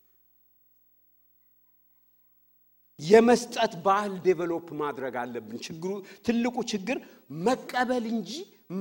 የመስጠት 3.00 3.74
ባህል 3.86 4.14
develop 4.26 4.68
ማድረግ 4.82 5.14
አለብን 5.22 5.60
ችግሩ 5.66 5.92
ትልቁ 6.26 6.58
ችግር 6.72 6.98
መቀበል 7.46 8.06
እንጂ 8.14 8.32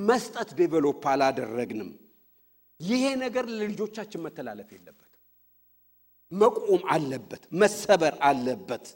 መስጠት 0.09 0.51
develop 0.61 1.03
አላደረግንም 1.13 1.91
ይሄ 2.81 3.05
ነገር 3.23 3.45
ለልጆቻችን 3.55 4.23
መተላለፍ 4.25 4.69
የለበትም 4.75 5.05
መቆም 6.33 6.83
አለበት 6.95 7.43
መሰበር 7.61 8.15
አለበት። 8.29 8.87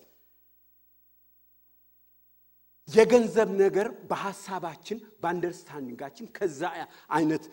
የገንዘብ 2.88 3.50
ነገር 3.60 3.88
በሐሳባችን 4.08 4.98
በአንደርስታንዲንጋችን 5.22 6.26
ከዛ 6.36 6.60
አይነት 7.10 7.44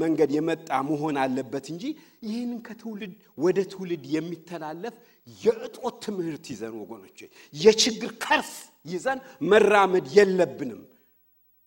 መንገድ 0.00 0.30
የመጣ 0.36 0.78
መሆን 0.88 1.16
አለበት 1.24 1.66
እንጂ 1.72 1.84
ይህንን 2.26 2.60
ከትውልድ 2.66 3.12
ወደ 3.38 3.58
ትውልድ 3.72 4.04
የሚተላለፍ 4.14 4.94
የእጦት 5.38 5.96
ትምህርት 6.06 6.46
ይዘን 6.54 6.74
ወገኖች 6.80 7.18
የችግር 7.54 8.12
ከርስ 8.24 8.54
ይዘን 8.86 9.20
መራመድ 9.50 10.08
የለብንም 10.16 10.80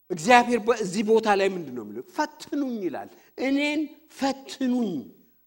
እግዚአብሔር 0.09 0.59
በዚህ 0.65 1.03
ቦታ 1.09 1.27
ላይ 1.39 1.47
ምንድን 1.49 1.75
ነው 1.77 1.83
የሚለው? 1.85 2.03
ፈትኑኝ 2.15 2.73
ይላል። 2.85 3.09
እኔን 3.39 3.81
ፈትኑኝ። 4.17 4.93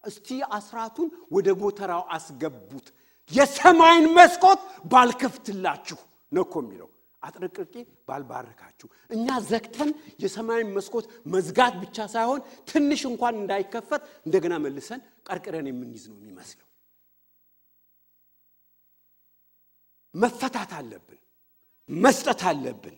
እስቲ 0.03 0.27
አስራቱን 0.57 1.07
ወደ 1.31 1.47
ጎተራው 1.61 2.03
አስገቡት። 2.15 2.87
የሰማይን 3.31 4.05
መስኮት 4.17 4.59
ባልከፍትላችሁ 4.91 5.99
ነው 6.31 6.43
እኮ 6.45 6.55
የሚለው። 6.63 6.89
አጥረቅርቄ 7.21 7.73
ባልባረካችሁ 8.07 8.87
እኛ 9.15 9.27
ዘግተን 9.49 9.89
የሰማይን 10.23 10.69
መስኮት 10.75 11.05
መዝጋት 11.33 11.73
ብቻ 11.81 11.97
ሳይሆን 12.13 12.39
ትንሽ 12.69 13.01
እንኳን 13.09 13.35
እንዳይከፈት 13.41 14.03
እንደገና 14.25 14.53
መልሰን 14.65 14.99
ቀርቅረን 15.27 15.67
የምንይዝ 15.71 16.03
ነው 16.11 16.17
የሚመስለው። 16.19 16.63
መፈታት 20.15 20.71
አለብን። 20.77 21.19
መስጠት 21.89 22.41
አለብን 22.49 22.95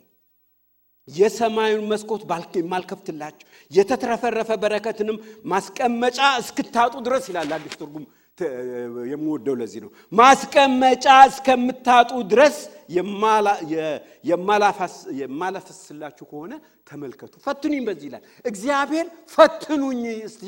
የሰማዩን 1.16 1.84
መስኮት 1.92 2.22
የማልከፍትላችሁ 2.60 3.46
የተትረፈረፈ 3.72 4.50
በረከትንም 4.62 5.18
ማስቀመጫ 5.52 6.20
እስክታጡ 6.42 6.94
ድረስ 7.08 7.26
ይላል 7.32 7.52
አዲስ 7.58 7.76
ትርጉም 7.80 8.06
የምወደው 9.12 9.56
ለዚህ 9.60 9.80
ነው። 9.86 9.90
ማስቀመጫ 10.12 11.06
እስከምታጡ 11.30 12.12
ድረስ 12.32 12.58
የማላፈስላችሁ 15.20 16.26
ከሆነ 16.32 16.54
ተመልከቱ። 16.88 17.34
ፈትኑኝ 17.46 17.82
በዚህ 17.88 18.08
ይላል። 18.10 18.24
እግዚአብሔር 18.46 19.08
ፈትኑኝ 19.36 20.02
እስቲ 20.30 20.44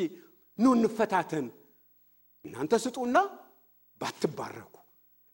ኑ 0.60 0.74
እንፈታተን። 0.78 1.48
እናንተ 2.46 2.74
ስጡና 2.84 3.18
ባትባረኩ። 4.02 4.74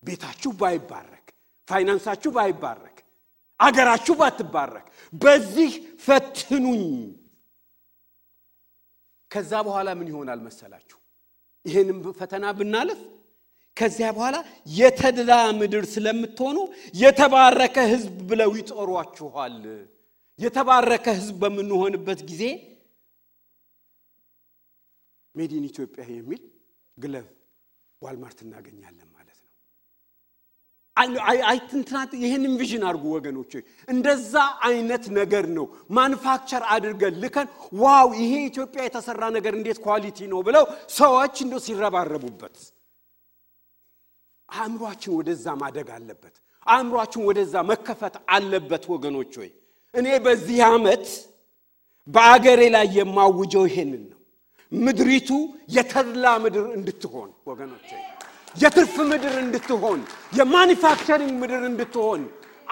ቤታችሁ 0.03 0.51
ባይባረክ 0.59 1.25
ፋይናንሳችሁ 1.67 2.29
ባይባረክ 2.35 2.96
አገራችሁ 3.59 4.13
ባትባረክ 4.19 4.87
በዚህ 5.13 5.71
ፈትኑኝ። 6.05 6.83
ከዛ 9.31 9.51
በኋላ 9.67 9.89
ምን 9.99 10.07
ይሆናል 10.11 10.39
መሰላችሁ? 10.47 10.97
ይህንም 11.65 11.97
ፈተና 12.19 12.45
ብናለፍ 12.57 12.99
ከዚያ 13.77 14.07
በኋላ 14.15 14.35
የተድላ 14.77 15.31
ምድር 15.59 15.83
ስለምትሆኑ 15.93 16.57
የተባረከ 17.01 17.77
ህዝብ 17.91 18.15
ብለው 18.29 18.51
ይጠሯችኋል። 18.59 19.57
የተባረከ 20.39 21.05
ህዝብ 21.19 21.35
በምንሆንበት 21.43 22.19
ጊዜ 22.29 22.43
ሜዲን 25.35 25.65
ኢትዮጵያ 25.69 26.03
የሚል 26.11 26.41
glove 26.97 27.27
ዋልማርት 28.01 28.39
እናገኛለን 28.45 29.06
አይትንትናት 31.47 32.11
ይህንን 32.21 32.53
vision 32.59 32.83
አድርጉ 32.89 33.05
ወገኖች 33.15 33.51
እንደዛ 33.87 34.33
አይነት 34.67 35.05
ነገር 35.17 35.45
ነው 35.57 35.65
manufacture 35.97 36.63
አድርገን 36.75 37.15
ልከን 37.23 37.47
wow 37.81 38.09
ይሄ 38.21 38.33
ኢትዮጵያ 38.49 38.81
የተሰራ 38.85 39.23
ነገር 39.37 39.53
እንዴት 39.59 39.79
quality 39.85 40.19
ነው 40.33 40.41
ብለው 40.47 40.65
ሰዎች 40.97 41.35
እንደ 41.45 41.55
ሲረባረቡበት። 41.65 42.57
አእምሯችን 44.49 45.13
ወደዛ 45.17 45.45
ማደግ 45.61 45.87
አለበት። 45.95 46.35
አእምሯችን 46.67 47.23
ወደዛ 47.29 47.55
መከፈት 47.71 48.15
አለበት 48.35 48.83
ወገኖች 48.93 49.33
ሆይ። 49.39 49.49
እኔ 49.93 50.07
በዚህ 50.25 50.59
ዓመት 50.69 51.05
በአገሬ 52.07 52.61
ላይ 52.75 52.87
የማውጀው 52.97 53.63
ይሄንን 53.69 54.03
ነው። 54.05 54.19
ምድሪቱ 54.71 55.29
የተድላ 55.75 56.25
ምድር 56.43 56.65
እንድትሆን 56.77 57.29
ወገኖች 57.49 57.87
የትርፍ 58.55 58.95
ምድር 59.09 59.35
እንድትሆን 59.41 59.99
የማኒፋክቸሪንግ 60.39 61.33
ምድር 61.41 61.63
እንድትሆን 61.65 62.21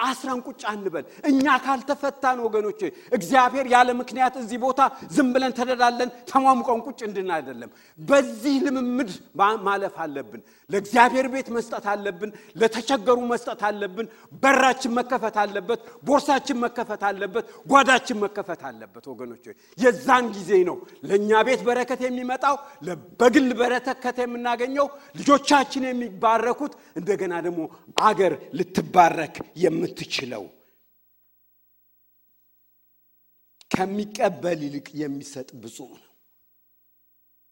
አስረን 0.04 0.40
ቁጭ 0.46 0.62
አንበል። 0.70 1.04
እኛ 1.30 1.44
ካልተፈታን 1.64 2.38
ወገኖች 2.46 2.80
እግዚአብሔር 3.18 3.66
ያለ 3.74 3.88
ምክንያት 4.00 4.34
እዚህ 4.42 4.58
ቦታ 4.64 4.80
ዝም 5.14 5.28
ብለን 5.34 5.52
ተደላለን 5.58 6.10
ተሟሙቀን 6.30 6.80
ቁጭ 6.86 7.00
እንድን 7.08 7.30
አይደለም። 7.36 7.70
በዚህ 8.00 8.56
ልምምድ 8.66 9.10
ማለፍ 9.66 9.96
አለብን። 10.04 10.42
ለእግዚአብሔር 10.70 11.26
ቤት 11.32 11.48
መስጠት 11.56 11.84
አለብን። 11.92 12.30
ለተቸገሩ 12.60 13.18
መስጠት 13.32 13.60
አለብን። 13.68 14.06
በራችን 14.42 14.92
መከፈት 14.98 15.36
አለበት። 15.42 15.80
ቦርሳችን 16.08 16.58
መከፈት 16.64 17.02
አለበት። 17.08 17.44
ጓዳችን 17.70 18.18
መከፈት 18.24 18.62
አለበት 18.68 19.04
ወገኖች 19.12 19.44
የዛን 19.78 20.24
ጊዜ 20.36 20.50
ነው 20.68 20.76
ለእኛ 21.08 21.30
ቤት 21.46 21.60
በረከት 21.66 22.00
የሚመጣው 22.06 22.56
በግል 23.20 23.48
በረከት 23.60 23.94
የምናገኘው 24.22 24.86
ልጆቻችን 25.18 25.84
የሚባረኩት 25.88 26.72
እንደገና 26.98 27.34
ደግሞ 27.46 27.62
አገር 28.06 28.32
ልትባረክ 28.58 29.34
የምትችለው 29.86 30.44
ከሚቀበል 33.70 34.60
ይልቅ 34.66 34.88
የሚሰጥ 35.00 35.48
ብፁ 35.62 35.76
ነው። 35.94 36.12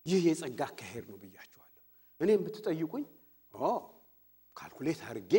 ይህ 0.06 0.22
የጸጋ 0.28 0.60
አካሄድ 0.68 1.04
ነው 1.10 1.16
ብያቸዋለሁ 1.22 1.82
እኔም 2.20 2.42
ብትጠይቁኝ 2.44 3.04
calculate 4.56 5.00
አድርጌ 5.08 5.32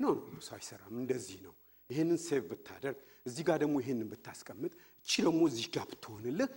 no 0.00 0.12
ሰው 0.46 0.54
አይሰራም። 0.58 0.94
እንደዚህ 1.00 1.38
ነው። 1.46 1.54
ይህንን 1.90 2.18
save 2.26 2.42
ብታደርግ 2.50 2.98
እዚህ 3.26 3.42
ጋር 3.48 3.58
ደግሞ 3.62 3.74
ይህንን 3.82 4.06
ብታስቀምጥ 4.12 4.72
እቺ 5.06 5.12
ደግሞ 5.26 5.40
እዚህ 5.50 5.66
ጋር 5.74 5.84
ብትሆንልህ 5.90 6.48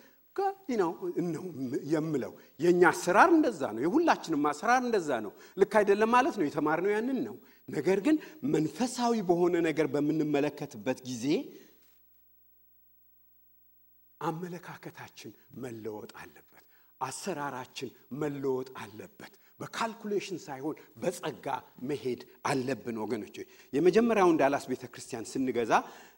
ነው 0.74 0.92
ነው 1.28 1.44
የምለው። 1.92 2.34
የእኛ 2.60 2.82
አሰራር 2.92 3.30
እንደዛ 3.36 3.62
ነው። 3.76 3.82
የሁላችንም 3.86 4.44
አሰራር 4.50 4.82
እንደዛ 4.84 5.10
ነው። 5.26 5.32
ልክ 5.58 5.74
አይደለም 5.80 6.12
ማለት 6.16 6.36
ነው። 6.40 6.46
የተማርነው 6.48 6.92
ያንን 6.96 7.20
ነው 7.28 7.36
ነገር 7.68 8.00
ግን 8.06 8.18
መንፈሳዊ 8.54 9.16
በሆነ 9.30 9.56
ነገር 9.68 9.88
በምንመለከትበት 9.94 11.00
ጊዜ 11.10 11.26
አመለካከታችን 14.22 15.32
መለወጥ 15.64 16.12
አለበት። 16.22 16.64
አሰራራችን 17.02 17.90
መለወጥ 18.22 18.70
አለበት። 18.84 19.34
በ 19.60 19.72
calculation 19.72 20.40
ሳይሆን 20.46 20.76
በጸጋ 21.02 21.46
መሄድ 21.90 22.22
አለብን 22.46 22.98
ወገኖች 23.04 23.36
የመጀመሪያውን 23.74 24.40
ዳላስ 24.42 24.66
ቤተ 24.72 24.86
ክርስቲያን 24.94 25.30
ስንገዛ 25.32 25.72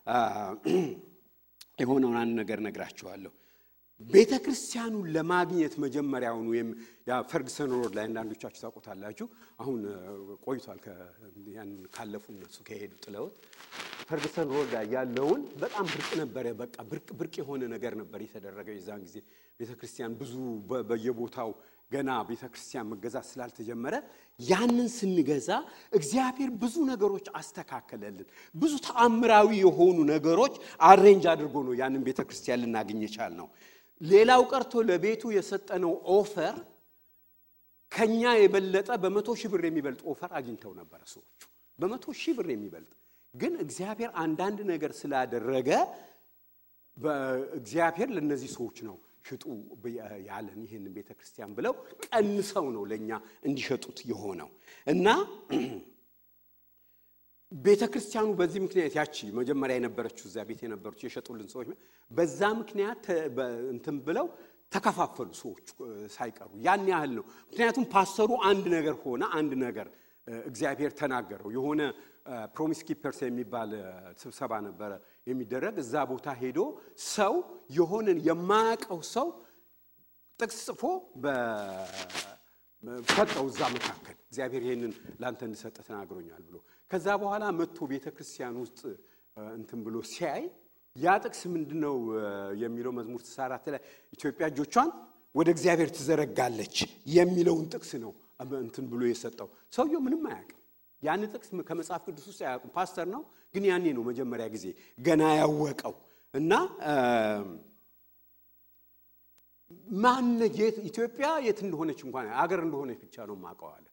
የሆነውን 1.81 2.17
አንድ 2.21 2.33
ነገር 2.39 2.59
ነግራችኋለሁ 2.65 3.31
ቤተ 4.01 4.33
ክርስቲያኑን 4.43 5.07
ለማግኘት 5.15 5.73
መጀመሪያውኑ 5.83 6.47
ወይም 6.53 6.69
ፈርግሰን 7.31 7.71
ሮድ 7.75 7.93
ላይ 7.97 8.05
አንዳንዶቻችሁ 8.07 8.61
ታውቁታላችሁ። 8.63 9.25
አሁን 9.59 9.79
ቆይቷል 10.45 10.79
ካለፉ 11.95 12.25
እነሱ 12.33 12.57
ከሄዱ 12.67 12.93
ጥለውት። 13.05 13.35
ፈርግሰን 14.09 14.47
ሮድ 14.55 14.69
ላይ 14.75 14.85
ያለውን 14.95 15.41
በጣም 15.63 15.85
ብርቅ 15.91 16.09
ነበረ። 16.21 16.45
በቃ 16.61 16.77
ብርቅ 16.91 17.09
ብርቅ 17.19 17.35
የሆነ 17.41 17.61
ነገር 17.75 17.95
ነበር 18.01 18.21
የተደረገው 18.25 18.75
የዛን 18.77 19.01
ጊዜ። 19.07 19.17
ቤተ 19.59 19.71
ክርስቲያን 19.79 20.15
ብዙ 20.21 20.33
በየቦታው 20.89 21.51
ገና 21.91 22.09
ቤተ 22.27 22.43
ክርስቲያን 22.49 22.89
መገዛት 22.89 23.25
ስላልተጀመረ 23.29 23.95
ያንን 24.39 24.87
ስንገዛ 24.97 25.49
እግዚአብሔር 25.93 26.49
ብዙ 26.61 26.75
ነገሮች 26.91 27.27
አስተካከለልን። 27.39 28.27
ብዙ 28.55 28.73
ተአምራዊ 28.87 29.49
የሆኑ 29.63 29.97
ነገሮች 30.11 30.55
arrange 30.87 31.25
አድርጎ 31.33 31.55
ነው 31.67 31.75
ያንን 31.81 32.03
ቤተ 32.07 32.21
ክርስቲያን 32.27 32.61
ልናገኝ 32.63 33.01
የቻልነው 33.05 33.49
ሌላው 34.01 34.41
ቀርቶ 34.51 34.81
ለቤቱ 34.89 35.23
የሰጠነው 35.35 35.93
offer 36.13 36.55
ከኛ 37.91 38.21
የበለጠ 38.39 38.89
በመቶ 39.03 39.29
ሺህ 39.39 39.49
ብር 39.53 39.63
የሚበልጥ 39.67 40.01
offer 40.11 40.31
አግኝተው 40.39 40.73
ነበረ 40.79 41.01
ሰዎቹ። 41.13 41.41
በመቶ 41.79 42.05
ሺህ 42.19 42.33
ብር 42.37 42.47
የሚበልጥ 42.53 42.91
ግን 43.35 43.53
እግዚአብሔር 43.63 44.11
አንዳንድ 44.23 44.59
ነገር 44.71 44.91
ስላደረገ 44.99 45.69
እግዚአብሔር 47.59 48.09
ለእነዚህ 48.15 48.49
ሰዎች 48.55 48.77
ነው 48.87 48.95
ሽጡ 49.25 49.43
ያለን 50.27 50.59
ይህንን 50.65 50.91
ቤተ 50.97 51.09
ክርስቲያን 51.17 51.51
ብለው 51.57 51.73
ቀንሰው 52.07 52.65
ነው 52.75 52.83
ለእኛ 52.91 53.09
እንዲሸጡት 53.47 53.99
የሆነው። 54.09 54.49
እና 54.87 55.07
ቤተ 57.51 57.83
ክርስቲያኑ 57.91 58.27
በዚህ 58.39 58.59
ምክንያት 58.65 58.93
ያቺ 58.97 59.27
መጀመሪያ 59.37 59.75
የነበረችው 59.77 60.25
እዚያ 60.29 60.43
ቤት 60.49 60.59
የነበሩት 60.65 60.99
የሸጡልን 61.05 61.47
ሰዎች 61.53 61.67
በዛ 62.11 62.41
ምክንያት 62.59 63.03
እንትን 63.73 63.95
ብለው 64.07 64.27
ተከፋፈሉ 64.71 65.29
ሰዎች 65.39 65.65
ሳይቀሩ 66.15 66.49
ያን 66.65 66.85
ያህል 66.91 67.11
ነው። 67.17 67.23
ምክንያቱም 67.47 67.85
ፓስተሩ 67.93 68.29
አንድ 68.49 68.65
ነገር 68.75 68.95
ሆነ 69.03 69.23
አንድ 69.39 69.53
ነገር 69.63 69.87
እግዚአብሔር 70.45 70.91
ተናገረው። 70.99 71.49
የሆነ 71.55 71.81
Promise 72.55 72.79
Keepers 72.87 73.19
የሚባል 73.25 73.71
ስብሰባ 74.21 74.53
ነበረ 74.67 74.91
የሚደረግ 75.27 75.75
እዛ 75.83 76.03
ቦታ 76.11 76.29
ሄዶ 76.41 76.59
ሰው 77.09 77.35
የሆነን 77.77 78.19
የማያውቀው 78.27 78.99
ሰው 79.15 79.27
ጥቅስ 80.39 80.59
ጽፎ 80.67 80.83
ሰጠው 83.09 83.45
እዛ 83.49 83.61
መካከል 83.73 84.17
እግዚአብሔር 84.29 84.61
ይህንን 84.67 84.91
ለአንተ 85.21 85.41
እንድሰጠ 85.47 85.77
ተናግሮኛል 85.87 86.43
ብሎ 86.47 86.57
ከዛ 86.91 87.07
በኋላ 87.21 87.43
መጥቶ 87.57 87.87
ቤተ 87.91 88.07
ክርስቲያን 88.15 88.55
ውስጥ 88.63 88.79
እንትን 89.55 89.79
ብሎ 89.85 89.95
ሲያይ 90.11 90.43
ያ 90.95 91.15
ጥቅስ 91.23 91.41
ምንድን 91.53 91.79
ነው 91.85 91.95
የሚለው 92.61 92.91
መዝሙር 92.97 93.21
ስልሳ 93.25 93.39
ላይ 93.73 93.81
ኢትዮጵያ 94.13 94.45
እጆቿን 94.51 94.89
ወደ 95.35 95.47
እግዚአብሔር 95.55 95.89
ትዘረጋለች 95.97 96.75
የሚለውን 97.15 97.65
ጥቅስ 97.73 97.91
ነው 98.03 98.11
እንትን 98.59 98.85
ብሎ 98.91 99.01
የሰጠው። 99.09 99.47
ሰውየው 99.75 100.01
ምንም 100.05 100.23
አያውቅም። 100.29 100.55
ያን 101.03 101.21
ጥቅስ 101.33 101.49
ከመጽሐፍ 101.67 102.01
ቅዱስ 102.07 102.25
ውስጥ 102.29 102.41
አያውቅም። 102.45 102.71
ፓስተር 102.77 103.07
ነው 103.13 103.21
ግን 103.55 103.63
ያኔ 103.69 103.85
ነው 103.97 104.03
መጀመሪያ 104.09 104.45
ጊዜ 104.55 104.65
ገና 104.99 105.23
ያወቀው 105.39 105.93
እና 106.33 106.51
ማነ 109.97 110.39
ኢትዮጵያ 110.89 111.27
የት 111.45 111.59
እንደሆነች 111.65 111.99
እንኳን 112.05 112.27
አገር 112.41 112.61
እንደሆነች 112.65 112.99
ብቻ 113.03 113.25
ነው 113.29 113.35
ማቀዋለ 113.45 113.85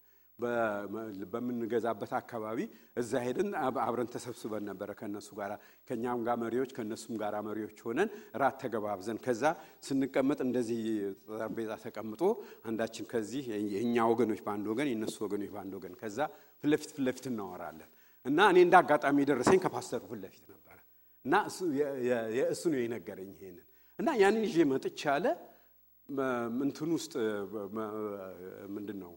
በምንገዛበት 1.32 2.12
አካባቢ 2.18 2.58
እዛ 2.96 3.12
ሄደን 3.26 3.50
አብረን 3.84 4.08
ተሰብስበን 4.14 4.64
ነበረ 4.70 4.90
ከነሱ 5.00 5.28
ጋር 5.38 5.52
ከኛም 5.90 6.20
ጋር 6.26 6.36
መሪዎች 6.42 6.70
ከነሱም 6.76 7.14
ጋር 7.22 7.34
መሪዎች 7.48 7.78
ሆነን 7.86 8.08
ራት 8.42 8.56
ተገባብዘን 8.62 9.18
ከዛ 9.26 9.42
ስንቀመጥ 9.86 10.38
እንደዚህ 10.46 10.80
ጠረጴዛ 11.28 11.70
ተቀምጦ 11.84 12.22
አንዳችን 12.70 13.06
ከዚህ 13.12 13.44
የእኛ 13.74 13.96
ወገኖች 14.12 14.42
በአንድ 14.46 14.66
ወገን 14.72 14.90
የእነሱ 14.92 15.16
ወገኖች 15.26 15.52
በአንድ 15.54 15.74
ወገን 15.78 15.94
ከዛ 16.02 16.18
ፊትለፊት 16.64 16.90
ፊትለፊት 16.90 17.26
እናወራለን። 17.32 17.90
እና 18.24 18.38
እኔ 18.52 18.58
እንደ 18.66 18.76
አጋጣሚ 18.80 19.16
የደረሰኝ 19.24 19.58
ከፓስተሩ 19.64 20.02
ፊትለፊት 20.12 20.44
ነበረ። 20.52 20.78
እና 21.24 21.34
እሱ 22.52 22.62
ነው 22.72 22.78
የነገረኝ 22.80 23.30
ይሄንን። 23.36 23.66
እና 23.98 24.08
ያንን 24.22 24.42
ይዤ 24.48 24.58
መጥቻለሁ 24.70 25.26
እንትን 26.64 26.90
ውስጥ 26.96 27.14
ምንድን 28.74 28.98
ነው 29.04 29.12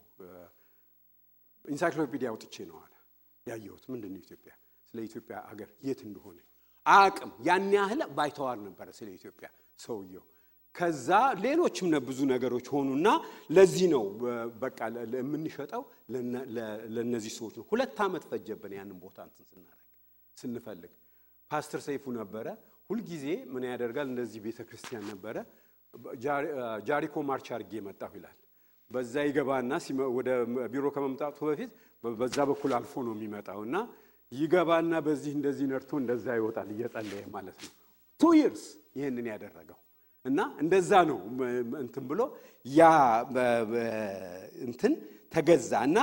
ኢንሳይክሎፒዲያ 1.65 2.27
አውጥቼ 2.31 2.55
ነው 2.69 2.77
አለ 2.79 2.93
ያየሁት። 3.47 3.83
ምንድን 3.91 4.11
ነው 4.13 4.21
ኢትዮጵያ 4.23 4.51
ስለ 4.93 4.99
ኢትዮጵያ 5.07 5.37
አገር 5.49 5.69
የት 5.87 6.01
እንደሆነ 6.07 6.37
አያቅም 6.85 7.31
ያን 7.47 7.65
ያህል 7.75 8.01
ባይተዋር 8.17 8.57
ነበረ 8.67 8.87
ስለ 8.99 9.07
ኢትዮጵያ 9.17 9.47
ሰውየው። 9.79 10.23
ከዛ 10.75 11.09
ሌሎችም 11.43 11.87
ብዙ 12.07 12.19
ነገሮች 12.31 12.67
ሆኑና 12.73 13.07
ለዚህ 13.55 13.87
ነው 13.93 14.03
በቃ 14.61 14.79
የምንሸጠው 15.19 15.83
ለእነዚህ 16.95 17.31
ሰዎች 17.37 17.55
ነው። 17.59 17.65
ሁለት 17.71 17.97
ዓመት 18.05 18.23
ፈጀብን 18.31 18.73
ያንን 18.77 18.97
ቦታ 19.03 19.17
እንትን 19.27 19.45
ስናደርግ 19.51 19.85
ስንፈልግ። 20.37 20.91
ፓስተር 21.51 21.81
ሰይፉ 21.87 22.11
ነበረ 22.19 22.47
ሁልጊዜ 22.89 23.25
ምን 23.53 23.63
ያደርጋል 23.69 24.07
እንደዚህ 24.11 24.39
ቤተ 24.45 24.59
ክርስቲያን 24.69 25.05
ነበረ 25.11 25.35
ጃሪኮ 26.87 27.15
ማርች 27.29 27.47
አድርጌ 27.55 27.73
መጣሁ 27.87 28.11
ይላል። 28.17 28.35
በዛ 28.91 29.13
ይገባና 29.27 29.71
ወደ 30.17 30.29
ቢሮ 30.73 30.85
ከመምጣቱ 30.95 31.37
በፊት 31.49 31.71
በዛ 32.19 32.37
በኩል 32.49 32.71
አልፎ 32.77 32.93
ነው 33.07 33.13
የሚመጣው 33.15 33.59
እና 33.67 33.77
ይገባና 34.31 34.93
በዚህ 35.05 35.31
እንደዚህ 35.37 35.65
ነርቶ 35.71 35.91
እንደዛ 36.01 36.25
ይወጣል 36.39 36.69
እየጸለየ 36.75 37.21
ማለት 37.35 37.57
ነው። 37.63 37.71
two 38.19 38.31
years 38.39 38.63
ይህንን 38.97 39.27
ያደረገው 39.31 39.79
እና 40.25 40.39
እንደዛ 40.63 40.91
ነው 41.09 41.19
እንትን 41.83 42.03
ብሎ 42.09 42.21
ያ 42.65 42.81
እንትን 44.67 44.93
ተገዛ 45.33 45.71
እና 45.87 45.99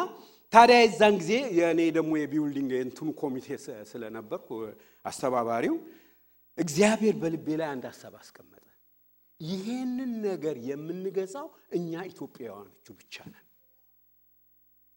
ታዲያ 0.52 0.76
የዛን 0.82 1.14
ጊዜ 1.20 1.32
የእኔ 1.58 1.80
ደግሞ 1.96 2.12
የ 2.20 2.31
building 2.31 2.72
እንትኑ 2.84 3.08
ኮሚቴ 3.20 3.46
ስለነበርኩ 3.90 4.48
አስተባባሪው 5.04 5.74
እግዚአብሔር 6.58 7.16
በልቤ 7.22 7.46
ላይ 7.60 7.68
አንድ 7.72 7.84
ሀሳብ 7.90 8.14
አስቀመጠ። 8.20 8.55
ይሄንን 9.40 10.12
ነገር 10.26 10.56
የምንገዛው 10.68 11.46
እኛ 11.72 11.90
ኢትዮጵያውያኖቹ 12.10 12.86
ብቻ 12.98 13.14
ነን። 13.26 13.42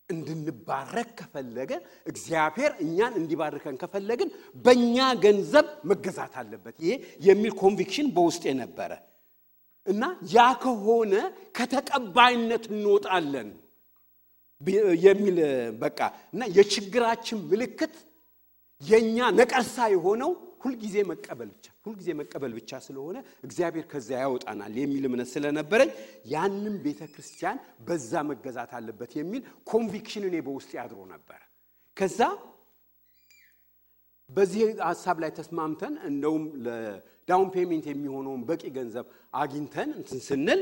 እንድንባረክ 0.10 1.10
ከፈለገ 1.20 1.72
እግዚአብሔር 2.06 2.72
እኛን 2.86 3.14
እንዲባርከን 3.20 3.76
ከፈለግን 3.82 4.30
በእኛ 4.66 4.96
ገንዘብ 5.26 5.68
መገዛት 5.92 6.34
አለበት። 6.42 6.76
ይሄ 6.84 6.94
የሚል 7.28 7.54
conviction 7.62 8.08
በውስጤ 8.16 8.46
ነበረ 8.62 8.92
እና 9.88 10.04
ያ 10.34 10.46
ከሆነ 10.64 11.14
ከተቀባይነት 11.58 12.64
እንወጣለን 12.74 13.50
የሚል 15.06 15.38
በቃ 15.82 16.00
እና 16.34 16.44
የችግራችን 16.58 17.40
ምልክት 17.52 17.94
የእኛ 18.82 19.18
ነቀርሳ 19.38 19.78
የሆነው 19.94 20.32
ሁልጊዜ 20.62 20.96
መቀበል 21.10 21.50
ብቻ 21.54 21.68
ሁልጊዜ 21.86 22.10
መቀበል 22.20 22.54
ብቻ 22.58 22.80
ስለሆነ 22.86 23.18
እግዚአብሔር 23.46 23.86
ከዚያ 23.92 24.18
ያወጣናል 24.26 24.74
የሚል 24.82 25.04
እምነት 25.10 25.30
ስለነበረኝ 25.34 25.92
ያንም 26.34 26.76
ቤተ 26.86 27.02
ክርስቲያን 27.14 27.58
በዛ 27.88 28.22
መገዛት 28.30 28.72
አለበት 28.80 29.14
የሚል 29.20 29.42
conviction 29.72 30.26
እኔ 30.30 30.38
በውስጤ 30.48 30.72
አድሮ 30.80 31.00
ነበር። 31.14 31.42
ከዛ 31.98 32.20
በዚህ 34.30 34.62
ሀሳብ 34.88 35.18
ላይ 35.24 35.32
ተስማምተን 35.38 35.94
እንደውም 36.10 36.44
ለ 36.66 36.94
down 36.94 37.50
payment 37.56 37.86
የሚሆነውን 37.90 38.42
በቂ 38.50 38.64
ገንዘብ 38.76 39.06
አግኝተን 39.42 39.90
እንትን 40.00 40.20
ስንል 40.28 40.62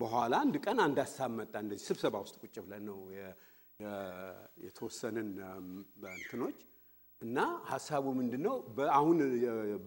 በኋላ 0.00 0.32
አንድ 0.44 0.56
ቀን 0.64 0.78
አንድ 0.86 0.98
ሀሳብ 1.04 1.30
መጣ። 1.38 1.54
እንደዚህ 1.64 1.84
ስብሰባ 1.90 2.14
ውስጥ 2.24 2.34
ቁጭ 2.42 2.56
ብለን 2.64 2.84
ነው 2.90 2.98
የተወሰንን 4.64 5.28
እንትኖች 6.12 6.58
እና 7.22 7.38
ሀሳቡ 7.70 8.04
ምንድን 8.18 8.42
ነው? 8.46 8.54
አሁን 8.92 9.16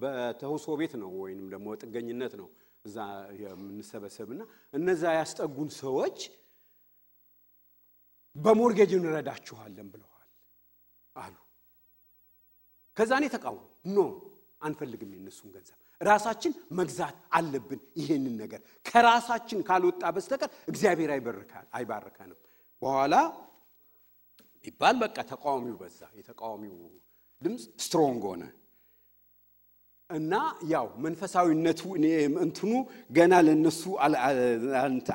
በተውሶ 0.01 0.65
ቤት 0.79 0.93
ነው 1.01 1.11
ወይንም 1.23 1.47
ደግሞ 1.53 1.67
ጥገኝነት 1.81 2.33
ነው 2.41 2.47
እዛ 2.85 2.97
የምንሰበሰብና 3.41 4.41
እነዛ 4.73 5.03
ያስጠጉን 5.17 5.69
ሰዎች 5.79 6.17
በ 8.35 8.46
mortgage 8.46 8.91
እንረዳችኋለን 8.97 9.87
ብለዋል 9.93 10.29
አሉ። 11.15 11.35
ከዛ 12.97 13.11
እኔ 13.19 13.25
ተቃወሙ። 13.35 13.63
no 13.89 13.99
አንፈልግም 14.61 15.11
የነሱን 15.15 15.49
ገንዘብ 15.55 15.79
ራሳችን 16.01 16.53
መግዛት 16.79 17.17
አለብን። 17.37 17.81
ይሄንን 17.99 18.35
ነገር 18.41 18.61
ከራሳችን 18.85 19.59
ካልወጣ 19.67 20.03
በስተቀር 20.15 20.49
እግዚአብሔር 20.71 21.11
አይባርከንም። 21.73 22.39
በኋላ 22.81 23.15
ይባል 24.65 24.95
በቃ 25.03 25.17
ተቃዋሚው 25.31 25.75
በዛ። 25.81 26.01
የተቃዋሚው 26.19 26.75
ድምፅ 27.41 27.63
strong 27.83 28.23
ሆነ 28.29 28.43
እና 30.09 30.33
ያው 30.71 30.87
መንፈሳዊነቱ 31.05 31.81
እንትኑ 32.43 32.71
ገና 33.17 33.33
ለነሱ 33.47 33.81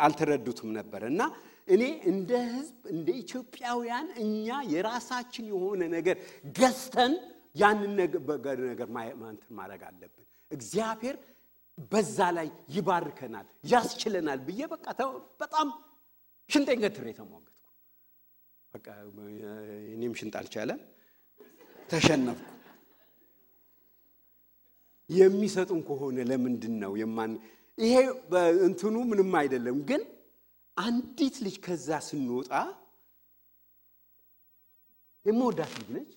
አልተረዱትም 0.07 0.71
ነበር 0.79 1.03
እና 1.11 1.21
እኔ 1.69 1.83
እንደ 2.11 2.31
ሕዝብ 2.55 2.79
እንደ 2.95 3.09
ኢትዮጵያውያን 3.23 4.09
እኛ 4.25 4.47
የራሳችን 4.73 5.45
የሆነ 5.53 5.83
ነገር 5.95 6.17
ገዝተን 6.57 7.13
ያንን 7.57 7.93
ነገር 7.99 8.59
እንትን 9.29 9.53
ማድረግ 9.59 9.83
አለብን። 9.89 10.27
እግዚአብሔር 10.51 11.17
በዛ 11.93 12.19
ላይ 12.37 12.49
ይባርከናል፣ 12.75 13.47
ያስችለናል 13.73 14.41
ብዬ 14.49 14.61
በቃ 14.73 14.87
በጣም 15.43 15.69
ሽንጤን 16.51 16.81
ገትሬ 16.85 17.07
ተሟገትኩ። 17.19 17.47
በቃ 18.75 18.87
እኔም 19.95 20.15
ሽንጥ 20.21 20.35
አልቻለም፣ 20.41 20.81
ተሸነፍኩ። 21.91 22.47
የሚሰጡን 25.11 25.81
ከሆነ 25.89 26.19
ለምንድን 26.31 26.75
ነው 26.83 26.93
የማን 27.01 27.33
ይሄ 27.79 27.95
እንትኑ 28.67 28.97
ምንም 29.11 29.33
አይደለም። 29.41 29.79
ግን 29.89 30.03
አንዲት 30.77 31.37
ልጅ 31.45 31.57
ከዛ 31.65 31.89
ስንወጣ 32.09 32.53
የምወዳት 35.27 35.73
ልጅ 35.79 35.89
ነች። 35.97 36.11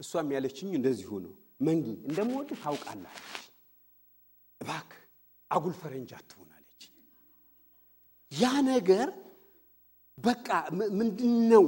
እሷም 0.00 0.28
ያለችኝ 0.34 0.70
እንደዚሁ 0.78 1.10
ነው። 1.24 1.32
መንጊ 1.66 1.86
እንደምወድ 2.08 2.50
ታውቃለህ 2.62 3.14
አለች። 3.14 3.46
እባክህ 4.60 5.00
አጉል 5.50 5.74
ፈረንጅ 5.80 6.10
አትሆን 6.18 6.50
አለች። 6.56 6.82
ያ 8.32 8.50
ነገር 8.70 9.08
በቃ 10.18 10.48
ምንድን 10.98 11.34
ነው 11.52 11.64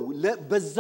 በዛ 0.51 0.77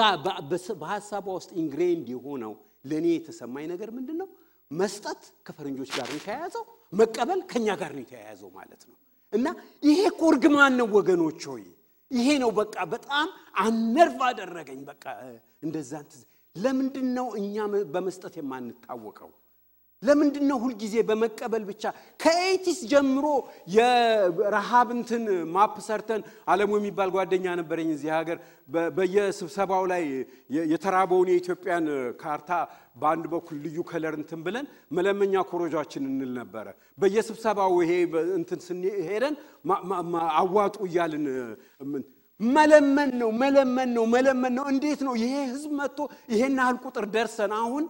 በሀሳቧ 0.80 1.26
ውስጥ 1.38 1.50
ingrained 1.62 2.06
የሆነው 2.14 2.52
ለእኔ 2.90 3.06
የተሰማኝ 3.14 3.64
ነገር 3.72 3.88
ምንድን 3.96 4.16
ነው? 4.22 4.28
መስጠት 4.70 5.22
ከፈረንጆች 5.46 5.90
ጋር 5.96 6.06
ነው 6.10 6.18
የተያያዘው፣ 6.18 6.64
መቀበል 6.92 7.40
ከኛ 7.50 7.66
ጋር 7.80 7.92
ነው 7.96 8.02
የተያያዘው 8.04 8.50
ማለት 8.58 8.82
ነው። 8.88 8.96
እና 9.32 9.46
ይሄ 9.82 10.00
እኮ 10.12 10.22
እርግማን 10.32 10.72
ነው 10.80 10.86
ወገኖች 10.96 11.42
ሆይ 11.50 11.64
ይሄ 12.10 12.28
ነው 12.42 12.50
በቃ 12.60 12.76
በጣም 12.94 13.26
unnerve 13.64 14.20
አደረገኝ። 14.28 14.80
በቃ 14.88 15.04
እንደዛ 15.62 15.92
ለምንድን 16.56 17.08
ነው 17.18 17.26
እኛ 17.40 17.56
በመስጠት 17.94 18.34
የማንታወቀው? 18.40 19.30
ለምንድን 20.02 20.44
ነው 20.50 20.58
ሁልጊዜ 20.62 20.94
በመቀበል 21.08 21.64
ብቻ? 21.70 21.82
ከ 22.20 22.32
eighties 22.32 22.78
ጀምሮ 22.92 23.26
የረሃብ 23.74 24.88
እንትን 24.96 25.24
ማፕ 25.54 25.74
ሰርተን 25.86 26.22
አለሙ 26.50 26.70
የሚባል 26.78 27.10
ጓደኛ 27.16 27.46
ነበረኝ 27.60 27.88
እዚህ 27.96 28.10
ሀገር። 28.16 28.38
በየስብሰባው 28.96 29.82
ላይ 29.92 30.04
የተራበውን 30.72 31.28
የኢትዮጵያን 31.32 31.86
ካርታ 32.22 32.50
በአንድ 32.96 33.24
በኩል 33.32 33.56
ልዩ 33.64 33.78
ከለር 33.90 34.14
እንትን 34.20 34.40
ብለን 34.46 34.66
መለመኛ 34.96 35.42
ኮረጃችን 35.50 36.06
እንል 36.10 36.32
ነበረ። 36.40 36.66
በየስብሰባው 36.98 37.74
ይሄ 37.84 37.92
እንትን 38.38 38.60
ስንሄደን 38.66 39.36
አዋጡ 40.40 40.76
እያልን 40.88 41.26
መለመን 42.40 43.10
ነው 43.20 43.30
መለመን 43.40 43.90
ነው 43.96 44.04
መለመን 44.12 44.52
ነው። 44.58 44.64
እንዴት 44.72 45.00
ነው 45.06 45.14
ይሄ 45.20 45.32
ህዝብ 45.50 45.72
መጥቶ 45.80 45.98
ይሄን 46.32 46.54
ያህል 46.60 46.76
ቁጥር 46.84 47.04
ደርሰን 47.14 47.52
አሁን 47.58 47.84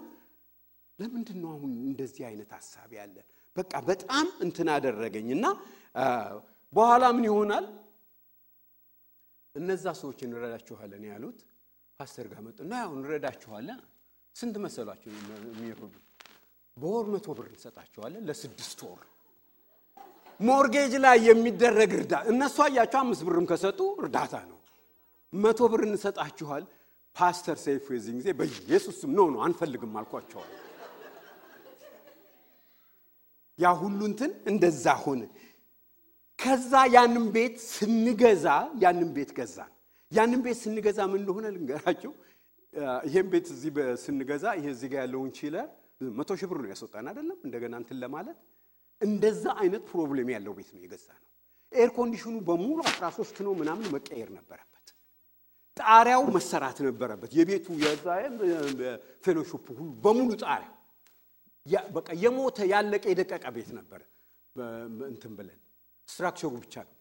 ለምንድን 1.00 1.38
ነው 1.42 1.50
አሁን 1.54 1.70
እንደዚህ 1.88 2.22
አይነት 2.30 2.50
ሀሳብ 2.56 2.90
ያለን? 2.98 3.26
በቃ 3.56 3.72
በጣም 3.88 4.26
እንትን 4.44 4.68
አደረገኝ 4.74 5.28
እና 5.36 5.46
በኋላ 6.72 7.04
ምን 7.16 7.24
ይሆናል 7.28 7.64
እነዛ 9.54 9.84
ሰዎች 10.00 10.18
እንረዳችኋለን 10.26 11.04
ያሉት 11.10 11.38
ፓስተር 12.00 12.26
ጋር 12.32 12.40
መጡ 12.46 12.58
እና 12.66 12.74
ያው 12.82 12.90
እንረዳችኋለን። 12.96 13.80
ስንት 14.36 14.56
መሰሏቸው 14.64 15.10
የሚረዱ? 15.50 15.94
በወር 16.76 17.06
መቶ 17.14 17.26
ብር 17.38 17.46
እንሰጣቸዋለን 17.52 18.22
ለስድስት 18.28 18.80
ወር 18.86 19.00
mortgage 20.40 20.92
ላይ 21.04 21.16
የሚደረግ 21.28 21.90
እርዳ 21.98 22.14
እነሱ 22.32 22.56
አያቸው 22.66 22.98
አምስት 23.02 23.22
ብርም 23.26 23.46
ከሰጡ 23.50 23.80
እርዳታ 24.00 24.34
ነው። 24.50 24.58
መቶ 25.32 25.60
ብር 25.72 25.82
እንሰጣችኋል። 25.88 26.64
ፓስተር 27.16 27.56
ሰይፉ 27.64 27.86
የዚህ 27.94 28.12
ጊዜ 28.18 28.28
በኢየሱስ 28.38 28.96
ስም 29.02 29.10
no 29.16 29.22
ነው 29.34 29.40
አንፈልግም 29.46 29.94
አልኳቸዋል። 30.00 30.50
ያ 33.60 33.72
ሁሉ 33.80 34.00
እንትን 34.10 34.30
እንደዛ 34.50 34.84
ሆነ። 35.04 35.22
ከዛ 36.38 36.72
ያንን 36.94 37.26
ቤት 37.34 37.56
ስንገዛ 37.70 38.46
ያንን 38.82 39.10
ቤት 39.16 39.30
ገዛን። 39.38 39.72
ያንን 40.12 40.40
ቤት 40.44 40.58
ስንገዛ 40.62 40.98
ምን 41.10 41.18
እንደሆነ 41.22 41.46
ልንገራቸው። 41.56 42.12
ይሄን 43.06 43.26
ቤት 43.32 43.46
እዚህ 43.54 43.70
ስንገዛ 44.04 44.44
ይሄ 44.58 44.66
እዚህ 44.74 44.88
ጋር 44.92 45.00
ያለውን 45.04 45.30
chiller 45.38 45.68
መቶ 46.18 46.30
ሺህ 46.40 46.48
ብር 46.50 46.58
ነው 46.62 46.70
ያስወጣን 46.72 47.06
አይደለም 47.10 47.38
እንደገና 47.46 47.74
እንትን 47.82 47.96
ለማለት 48.02 48.38
እንደዛ 49.00 49.44
አይነት 49.62 49.82
problem 49.90 50.28
ያለው 50.34 50.52
ቤት 50.58 50.68
ነው 50.74 50.80
የገዛነው። 50.84 51.26
air 51.72 51.90
condition 51.96 52.27
ኑ 52.27 52.34
በሙሉ 52.48 52.78
13 52.90 53.40
ነው 53.46 53.52
ምናምን 53.60 53.86
መቀየር 53.94 54.30
ነበረበት። 54.38 54.66
ጣሪያው 55.76 56.22
መሰራት 56.36 56.78
ነበረበት። 56.86 57.30
የቤቱ 57.38 57.66
የዛ 57.82 58.06
fellowship 59.24 59.64
ሁሉ 59.70 59.88
በሙሉ 60.04 60.30
ጣሪያው 60.44 60.74
በቃ 61.90 62.08
የሞተ 62.22 62.58
ያለቀ 62.72 63.04
የደቀቀ 63.12 63.44
ቤት 63.54 63.70
ነበረ። 63.78 64.00
እንትን 65.08 65.32
ብለን 65.38 65.58
structure 66.08 66.44
ሩ 66.44 66.52
ብቻ 66.58 66.74
ነው። 66.86 66.94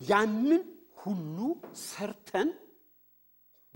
ያንን 0.00 0.62
ሁሉ 1.02 1.38
ሰርተን 1.84 2.48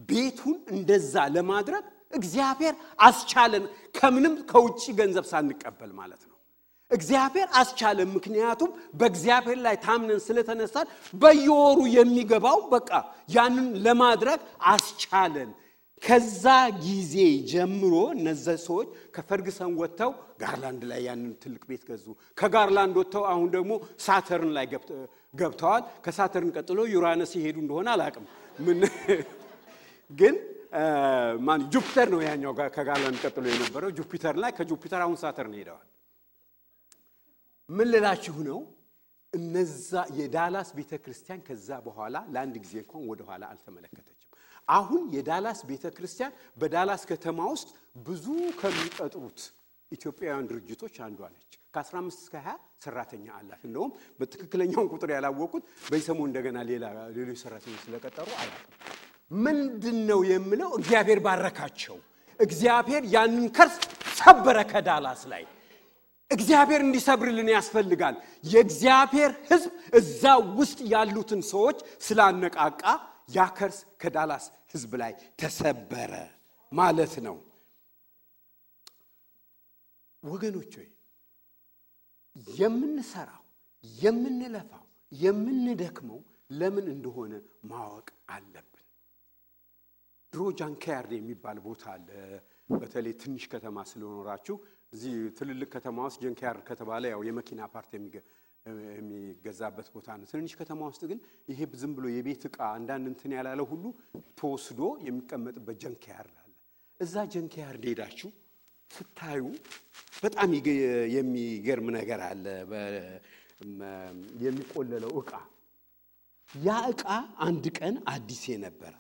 ቤቱን 0.08 0.56
እንደዛ 0.74 1.14
ለማድረግ 1.34 1.84
እግዚአብሔር 2.12 2.74
አስቻለን። 3.00 3.64
ከምንም 3.94 4.34
ከውጭ 4.50 4.82
ገንዘብ 4.98 5.24
ሳንቀበል 5.30 5.92
ማለት 6.00 6.22
ነው። 6.22 6.36
እግዚአብሔር 6.90 7.48
አስቻለን። 7.54 8.08
ምክንያቱም 8.16 8.70
በእግዚአብሔር 8.94 9.58
ላይ 9.66 9.76
ታምነን 9.84 10.20
ስለተነሳን 10.26 10.86
በየወሩ 11.14 11.78
የሚገባው 11.96 12.58
በቃ 12.74 12.90
ያንን 13.28 13.68
ለማድረግ 13.86 14.40
አስቻለን። 14.72 15.50
ከዛ 16.02 16.44
ጊዜ 16.80 17.14
ጀምሮ 17.50 17.92
እነዚህ 18.14 18.56
ሰዎች 18.64 18.88
ከፈርግሰን 19.14 19.72
ወጥተው 19.80 20.10
ጋርላንድ 20.40 20.82
ላይ 20.90 21.00
ያንን 21.06 21.30
ትልቅ 21.42 21.62
ቤት 21.70 21.82
ገዙ። 21.88 22.04
ከጋርላንድ 22.38 22.96
ወጥተው 23.00 23.24
አሁን 23.30 23.48
ደግሞ 23.54 23.72
ሳተርን 24.04 24.50
ላይ 24.56 24.66
ገብተዋል። 25.34 25.82
ከሳተርን 26.04 26.50
ቀጥሎ 26.56 26.80
ዩራነስ 26.94 27.32
ይሄዱ 27.38 27.56
እንደሆነ 27.64 27.88
አላቅም። 27.94 28.26
ምን 28.58 28.80
ግን 30.10 30.34
ማን 31.46 31.60
ጁፒተር 31.72 32.08
ነው 32.14 32.20
ያኛው 32.26 32.52
ከጋርላንድ 32.76 33.18
ቀጥሎ 33.24 33.44
የነበረው 33.52 33.90
ጁፒተር 33.98 34.36
ላይ 34.42 34.52
ከጁፒተር 34.58 35.02
አሁን 35.04 35.16
ሳተርን 35.20 35.54
ሄደዋል። 35.58 35.86
ምን 37.68 37.86
ልላችሁ 37.92 38.36
ነው? 38.48 38.58
እነዛ 39.32 39.90
የዳላስ 40.18 40.68
ቤተ 40.76 40.92
ክርስቲያን 41.04 41.40
ከዛ 41.46 41.68
በኋላ 41.86 42.16
ለአንድ 42.34 42.56
ጊዜ 42.64 42.74
እንኳን 42.82 43.02
ወደኋላ 43.10 43.44
አልተመለከተችም። 43.52 44.13
አሁን 44.68 45.02
የዳላስ 45.14 45.58
ቤተ 45.68 45.84
ክርስቲያን 45.96 46.32
በዳላስ 46.60 47.02
ከተማ 47.10 47.38
ውስጥ 47.52 47.68
ብዙ 48.06 48.26
ከሚቀጥሩት 48.60 49.40
ኢትዮጵያውያን 49.92 50.46
ድርጅቶች 50.50 50.94
አንዷ 51.06 51.20
ነች። 51.32 51.40
ከ15 51.74 52.18
እስከ 52.18 52.34
20 52.42 52.54
ሰራተኛ 52.84 53.26
አላት። 53.38 53.62
እንደውም 53.68 53.90
በትክክለኛውን 54.20 54.88
ቁጥር 54.92 55.10
ያላወቁት 55.14 55.64
በዚህ 55.84 56.04
ሰሞን 56.08 56.28
እንደገና 56.30 56.58
ሌሎች 57.16 57.38
ሰራተኞች 57.42 57.80
ስለቀጠሩ 57.86 58.28
አላውቅም። 58.36 58.70
ምንድን 59.44 59.98
ነው 60.10 60.20
የምለው? 60.30 60.70
እግዚአብሔር 60.78 61.20
ባረካቸው። 61.26 61.96
እግዚአብሔር 62.40 63.02
ያንን 63.14 63.46
ከርስ 63.56 63.76
ሰበረ 64.18 64.58
ከዳላስ 64.70 65.22
ላይ 65.32 65.44
እግዚአብሔር 66.30 66.80
እንዲሰብርልን 66.84 67.48
ያስፈልጋል። 67.54 68.14
የእግዚአብሔር 68.52 69.30
ሕዝብ 69.50 69.70
እዛ 69.98 70.22
ውስጥ 70.58 70.78
ያሉትን 70.92 71.42
ሰዎች 71.50 71.78
ስላነቃቃ 72.06 72.82
ያ 73.28 73.46
ከርስ 73.56 73.78
ከዳላስ 74.00 74.44
ሕዝብ 74.72 74.92
ላይ 75.02 75.12
ተሰበረ 75.40 76.12
ማለት 76.72 77.14
ነው። 77.26 77.36
ወገኖች 80.22 80.72
ሆይ 80.78 80.88
የምንሰራው 82.58 83.42
የምንለፋው 83.84 84.84
የምንደክመው 85.12 86.20
ለምን 86.58 86.86
እንደሆነ 86.94 87.32
ማወቅ 87.70 88.06
አለብን። 88.28 88.70
ድሮ 90.32 90.44
junkyard 90.58 91.12
የሚባል 91.16 91.58
ቦታ 91.66 91.84
አለ። 91.94 92.08
በተለይ 92.70 93.14
ትንሽ 93.22 93.44
ከተማ 93.52 93.76
ስለኖራችሁ 93.90 94.56
እዚህ 94.92 95.14
ትልልቅ 95.38 95.68
ከተማ 95.74 95.98
ውስጥ 96.08 96.18
junkyard 96.24 96.62
ከተባለ 96.68 97.04
ያው 97.12 97.22
የመኪና 97.28 97.62
part 97.74 97.90
የሚገዛበት 98.66 99.88
ቦታ 99.94 100.08
ነው። 100.18 100.26
ትንሽ 100.30 100.52
ከተማ 100.60 100.80
ውስጥ 100.90 101.02
ግን 101.10 101.18
ይሄ 101.50 101.60
ዝም 101.80 101.92
ብሎ 101.96 102.06
የቤት 102.12 102.42
ዕቃ 102.48 102.58
አንዳንድ 102.76 103.06
እንትን 103.12 103.32
ያላለ 103.36 103.60
ሁሉ 103.70 103.84
ተወስዶ 104.38 104.80
የሚቀመጥበት 105.06 105.76
junkyard 105.84 106.36
አለ። 106.36 106.52
እዛ 107.00 107.24
junkyard 107.34 107.84
ሄዳችሁ 107.90 108.30
ስታዩ 108.90 109.44
በጣም 110.22 110.50
የሚገርም 111.16 111.88
ነገር 111.98 112.20
አለ። 112.28 112.44
የሚቆለለው 114.44 115.12
ዕቃ 115.20 115.32
ያ 116.54 116.74
ዕቃ 116.90 117.04
አንድ 117.46 117.64
ቀን 117.78 117.94
አዲስ 118.12 118.42
የነበረ 118.52 118.92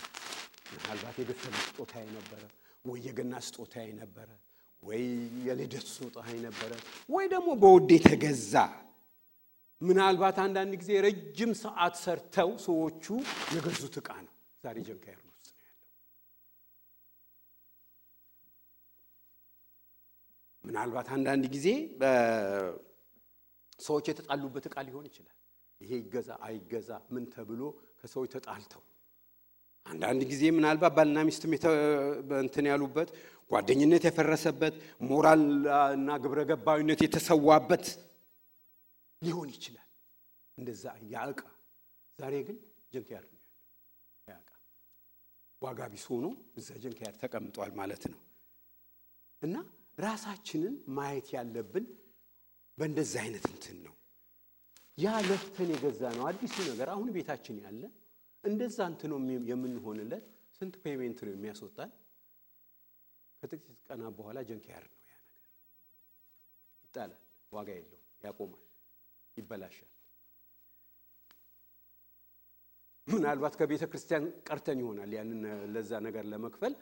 ምናልባት 0.72 1.16
የበሰለ 1.22 1.54
ስጦታ 1.66 1.92
የነበረ 2.04 2.42
ወይ 2.84 2.98
የገና 3.06 3.34
ስጦታ 3.46 3.74
የነበረ 3.84 4.28
ወይ 4.82 5.04
የልደት 5.46 5.86
ስጦታ 5.90 6.24
የነበረ 6.34 6.72
ወይ 7.08 7.26
ደግሞ 7.34 7.50
በውድ 7.62 7.90
የተገዛ 7.96 8.54
ምናልባት 9.80 10.36
አንዳንድ 10.44 10.72
ጊዜ 10.80 10.90
ረጅም 11.06 11.50
ሰዓት 11.62 11.94
ሰርተው 12.02 12.50
ሰዎቹ 12.66 13.04
የገዙት 13.54 13.94
ዕቃ 14.00 14.10
ነው። 14.24 14.32
ዛሬ 14.64 14.76
ጀንካያርድ 14.86 15.24
ውስጥ 15.32 15.48
ነው 15.50 15.64
ያለው። 15.64 15.88
ምናልባት 20.64 21.08
አንዳንድ 21.16 21.44
ጊዜ 21.54 21.66
ሰዎች 23.80 24.06
የተጣሉበት 24.10 24.66
ዕቃ 24.70 24.76
ሊሆን 24.88 25.06
ይችላል። 25.10 25.36
ይሄ 25.80 25.92
ይገዛ 26.00 26.30
አይገዛ 26.46 26.90
ምን 27.14 27.24
ተብሎ 27.34 27.60
ከሰዎች 28.00 28.30
ተጣልተው 28.36 28.82
አንዳንድ 29.86 30.20
ጊዜ 30.30 30.42
ምናልባት 30.56 30.92
ባልና 30.96 31.18
ሚስትም 31.28 31.52
እንትን 32.38 32.66
ያሉበት 32.70 33.08
ጓደኝነት 33.50 34.02
የፈረሰበት 34.08 34.74
ሞራል 35.08 35.42
እና 35.96 36.16
ግብረ 36.22 36.40
ገባዊነት 36.50 37.00
የተሰዋበት 37.04 37.84
ሊሆን 39.22 39.48
ይችላል። 39.54 39.88
እንደዛ 40.58 40.84
ያ 41.12 41.22
ዕቃ 41.30 41.42
ዛሬ 42.18 42.34
ግን 42.48 42.56
junkyard 42.92 43.30
ነው 43.32 43.42
ያለው። 43.42 43.60
ያ 44.28 44.36
ዕቃ 44.40 44.50
ዋጋ 45.62 45.80
ቢስ 45.92 46.04
ሆኖ 46.10 46.26
እዛ 46.58 46.68
junkyard 46.84 47.16
ተቀምጧል 47.22 47.72
ማለት 47.80 48.04
ነው። 48.12 48.20
እና 49.42 49.56
ራሳችንን 49.98 50.74
ማየት 50.96 51.28
ያለብን 51.34 51.84
በእንደዚህ 52.78 53.18
አይነት 53.24 53.44
እንትን 53.50 53.76
ነው። 53.86 53.94
ያ 54.98 55.12
ለፍተን 55.26 55.70
የገዛነው 55.74 56.24
አዲሱ 56.30 56.56
ነገር 56.70 56.88
አሁን 56.92 57.08
ቤታችን 57.16 57.56
ያለ 57.64 57.82
እንደዛ 58.44 58.78
እንትን 58.90 59.10
ነው 59.12 59.18
የምንሆንለት። 59.50 60.24
ስንት 60.56 60.74
payment 60.82 61.18
ነው 61.26 61.32
የሚያስወጣን? 61.32 61.90
ከጥቂት 63.42 63.78
ቀናት 63.86 64.12
በኋላ 64.18 64.38
junkyard 64.48 64.92
ነው 64.96 65.06
ያ 65.06 65.16
ነገር። 65.18 65.40
ይጣላል፣ 66.84 67.20
ዋጋ 67.52 67.68
የለውም፣ 67.76 68.04
ያቆማል፣ 68.22 68.60
ይበላሻል። 69.36 69.90
ምናልባት 73.08 73.54
ከቤተ 73.60 73.84
ክርስቲያን 73.90 74.24
ቀርተን 74.48 74.78
ይሆናል 74.82 75.10
ያንን 75.16 75.40
ለዛ 75.74 75.90
ነገር 76.06 76.24
ለመክፈል 76.32 76.74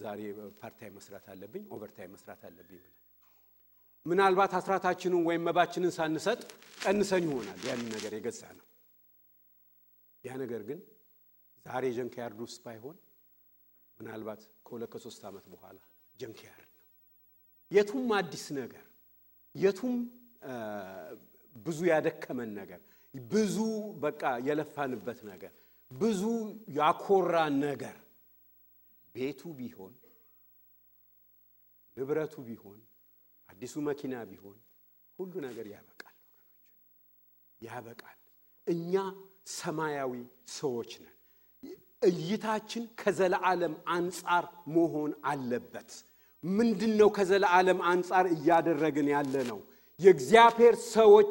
ዛሬ 0.00 0.20
part 0.60 0.75
time 0.75 0.90
መስራት 0.96 1.26
አለብኝ፣ 1.32 1.64
overtime 1.74 2.08
መስራት 2.14 2.40
አለብኝ 2.48 2.78
ብለን 2.78 2.94
ምናልባት 4.06 4.52
አስራታችንን 4.58 5.22
ወይም 5.28 5.42
መባችንን 5.48 5.92
ሳንሰጥ 5.96 6.40
ቀንሰን 6.84 7.24
ይሆናል 7.28 7.60
ያንን 7.68 7.88
ነገር 7.94 8.12
የገዛነው። 8.16 8.66
ያ 10.24 10.32
ነገር 10.42 10.62
ግን 10.68 10.80
ዛሬ 11.66 11.84
junkyard 11.98 12.38
ውስጥ 12.44 12.58
ባይሆን 12.64 12.96
ምናልባት 13.98 14.40
ከሁለት 14.66 14.90
ከሶስት 14.94 15.22
ዓመት 15.30 15.46
በኋላ 15.52 15.78
junkyard 16.16 16.66
ነው። 16.66 16.80
የቱም 17.70 18.08
አዲስ 18.18 18.44
ነገር 18.58 18.84
የቱም 19.54 19.94
ብዙ 21.56 21.78
ያደከመን 21.90 22.50
ነገር 22.58 22.80
ብዙ 23.14 23.56
በቃ 24.04 24.22
የለፋንበት 24.46 25.18
ነገር 25.30 25.52
ብዙ 25.90 26.22
ያኮራን 26.78 27.54
ነገር 27.66 27.96
ቤቱ 29.14 29.40
ቢሆን 29.58 29.92
ንብረቱ 31.96 32.34
ቢሆን 32.46 32.78
አዲሱ 33.48 33.74
መኪና 33.88 34.14
ቢሆን 34.30 34.56
ሁሉ 35.18 35.32
ነገር 35.46 35.66
ያበቃል፣ 35.72 36.16
ያበቃል። 37.60 38.18
እኛ 38.66 38.94
ሰማያዊ 39.56 40.12
ሰዎች 40.54 40.92
ነን። 41.02 41.16
እይታችን 42.02 42.84
ከዘለዓለም 43.00 43.74
አንጻር 43.96 44.44
መሆን 44.76 45.12
አለበት። 45.30 45.90
ምንድን 46.44 46.92
ነው 47.00 47.08
ከዘለዓለም 47.16 47.80
አንጻር 47.90 48.26
እያደረግን 48.36 49.08
ያለ 49.14 49.34
ነው? 49.50 49.60
የእግዚአብሔር 50.02 50.74
ሰዎች 50.92 51.28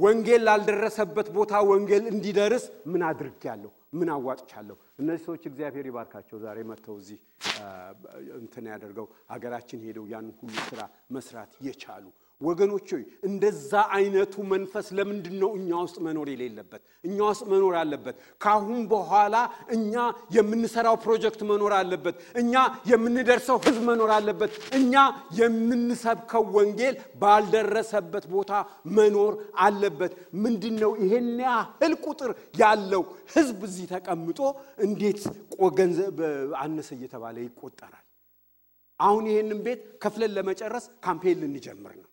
ወንጌል 0.00 0.42
ላልደረሰበት 0.48 1.28
ቦታ 1.36 1.52
ወንጌል 1.70 2.04
እንዲደርስ 2.12 2.64
ምን 2.92 3.02
አድርጌያለሁ? 3.08 3.70
ምን 3.98 4.08
አዋጥቻለሁ? 4.14 4.76
እነዚህ 5.00 5.22
ሰዎች 5.26 5.42
እግዚአብሔር 5.50 5.86
ይባርካቸው 5.90 6.36
ዛሬ 6.44 6.58
መጥተው 6.70 6.96
እዚህ 7.00 7.18
እንትን 8.40 8.64
ያደርገው 8.72 9.06
ሀገራችን 9.32 9.82
ሄደው 9.86 10.04
ያን 10.12 10.28
ሁሉ 10.40 10.54
ስራ 10.68 10.80
መስራት 11.16 11.52
የቻሉ 11.66 12.04
ወገኖች 12.40 12.88
ሆይ 12.94 13.04
እንደዛ 13.28 13.70
አይነቱ 13.96 14.34
መንፈስ 14.50 14.86
ለምንድን 14.96 15.36
ነው 15.42 15.50
እኛ 15.58 15.70
ውስጥ 15.84 15.96
መኖር 16.06 16.28
የሌለበት? 16.32 16.82
እኛ 17.04 17.18
ውስጥ 17.30 17.44
መኖር 17.52 17.74
አለበት። 17.80 18.14
ካሁን 18.40 18.80
በኋላ 18.90 19.36
እኛ 19.76 19.94
የምንሰራው 20.36 20.96
ፕሮጀክት 21.04 21.40
መኖር 21.50 21.72
አለበት። 21.78 22.16
እኛ 22.40 22.54
የምንደርሰው 22.90 23.58
ህዝብ 23.66 23.82
መኖር 23.90 24.10
አለበት። 24.16 24.50
እኛ 24.78 24.94
የምንሰብከው 25.40 26.44
ወንጌል 26.56 26.94
ባልደረሰበት 27.22 28.26
ቦታ 28.34 28.52
መኖር 28.96 29.32
አለበት። 29.66 30.12
ምንድን 30.44 30.76
ነው 30.82 30.92
ይሄን 31.04 31.30
ያህል 31.46 31.94
ቁጥር 32.06 32.32
ያለው 32.62 33.04
ህዝብ 33.34 33.60
እዚህ 33.68 33.86
ተቀምጦ 33.94 34.40
እንዴት 34.86 35.22
ገንዘብ 35.78 36.18
አነሰ 36.62 36.88
እየተባለ 36.96 37.36
ይቆጠራል? 37.44 38.02
አሁን 39.00 39.24
ይሄንን 39.30 39.58
ቤት 39.64 39.80
ከፍለን 40.02 40.34
ለመጨረስ 40.36 40.84
ካምፔን 41.04 41.40
ልንጀምር 41.44 41.94
ነው። 41.96 42.10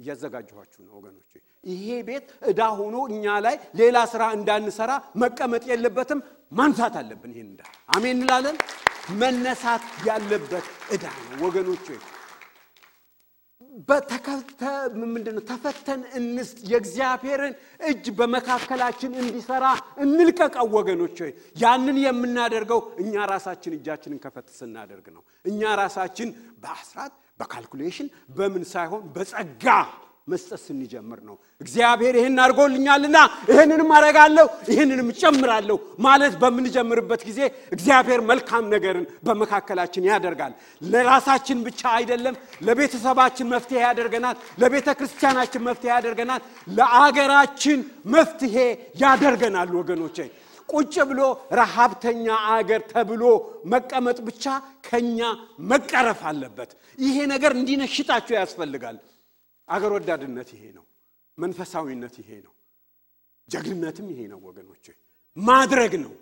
እያዘጋጀኋችሁ 0.00 0.80
ነው 0.86 0.94
ወገኖች። 0.98 1.30
ይሄ 1.64 1.86
ቤት 2.08 2.26
ዕዳ 2.50 2.60
ሆኖ 2.78 2.96
እኛ 3.10 3.36
ላይ 3.46 3.56
ሌላ 3.80 3.96
ስራ 4.12 4.22
እንዳንሰራ 4.36 4.90
መቀመጥ 5.22 5.64
የለበትም፣ 5.70 6.20
ማንሳት 6.52 6.96
አለብን። 7.00 7.32
ይህን 7.34 7.48
ዕዳ 7.54 7.62
አሜን 7.96 8.16
እንላለን። 8.18 8.58
መነሳት 9.20 9.82
ያለበት 10.06 10.66
ዕዳ 10.94 11.04
ነው 11.24 11.40
ወገኖች። 11.44 11.86
ምንድነው 15.04 15.42
ተፈተን 15.48 16.00
እንስጥ። 16.18 16.58
የእግዚአብሔርን 16.70 17.54
እጅ 17.88 18.04
በመካከላችን 18.18 19.12
እንዲሰራ 19.22 19.64
እንልቀቀው 20.04 20.66
ወገኖች። 20.76 21.18
ያንን 21.62 21.98
የምናደርገው 22.04 22.80
እኛ 23.02 23.14
ራሳችን 23.32 23.76
እጃችንን 23.78 24.20
ከፈት 24.24 24.48
ስናደርግ 24.58 25.06
ነው። 25.16 25.22
እኛ 25.44 25.74
ራሳችን 25.82 26.30
በአስራት 26.62 27.14
በካልኩሌሽን 27.40 28.08
በምን 28.36 28.64
ሳይሆን 28.72 29.02
በጸጋ 29.14 29.66
መስጠት 30.28 30.60
ስንጀምር 30.62 31.18
ነው። 31.26 31.34
እግዚአብሔር 31.60 32.14
ይህን 32.18 32.38
አድርጎልኛልና 32.44 33.18
ይህንንም 33.50 33.90
አረጋለሁ 33.96 34.46
ይህንንም 34.70 35.08
እጨምራለሁ 35.12 35.76
ማለት 35.98 36.32
በምንጀምርበት 36.40 37.20
ጊዜ 37.28 37.40
እግዚአብሔር 37.72 38.20
መልካም 38.30 38.64
ነገርን 38.72 39.06
በመካከላችን 39.26 40.08
ያደርጋል። 40.10 40.54
ለራሳችን 40.86 41.60
ብቻ 41.66 41.82
አይደለም፣ 41.98 42.36
ለቤተሰባችን 42.66 43.50
መፍትሄ 43.54 43.78
ያደርገናል። 43.86 44.36
ለቤተ 44.58 44.88
ክርስቲያናችን 44.98 45.64
መፍትሄ 45.68 45.90
ያደርገናል። 45.94 46.42
ለአገራችን 46.78 47.78
መፍትሄ 48.14 48.56
ያደርገናል 49.02 49.70
ወገኖቼ። 49.80 50.18
ቁጭ 50.68 50.94
ብሎ 51.10 51.20
ረሃብተኛ 51.58 52.26
አገር 52.54 52.82
ተብሎ 52.92 53.22
መቀመጥ 53.72 54.18
ብቻ 54.28 54.44
ከኛ 54.86 55.18
መቀረፍ 55.70 56.20
አለበት። 56.30 56.70
ይሄ 56.98 57.16
ነገር 57.34 57.52
እንዲነሽጣችሁ 57.58 58.34
ያስፈልጋል። 58.38 58.98
አገር 59.68 59.92
ወዳድነት 59.96 60.50
ይሄ 60.56 60.64
ነው። 60.76 60.84
መንፈሳዊነት 61.38 62.14
ይሄ 62.22 62.30
ነው። 62.44 62.52
ጀግንነትም 63.48 64.06
ይሄ 64.12 64.20
ነው 64.32 64.38
ወገኖች፣ 64.46 64.84
ማድረግ 65.36 65.92
ነው። 66.04 66.12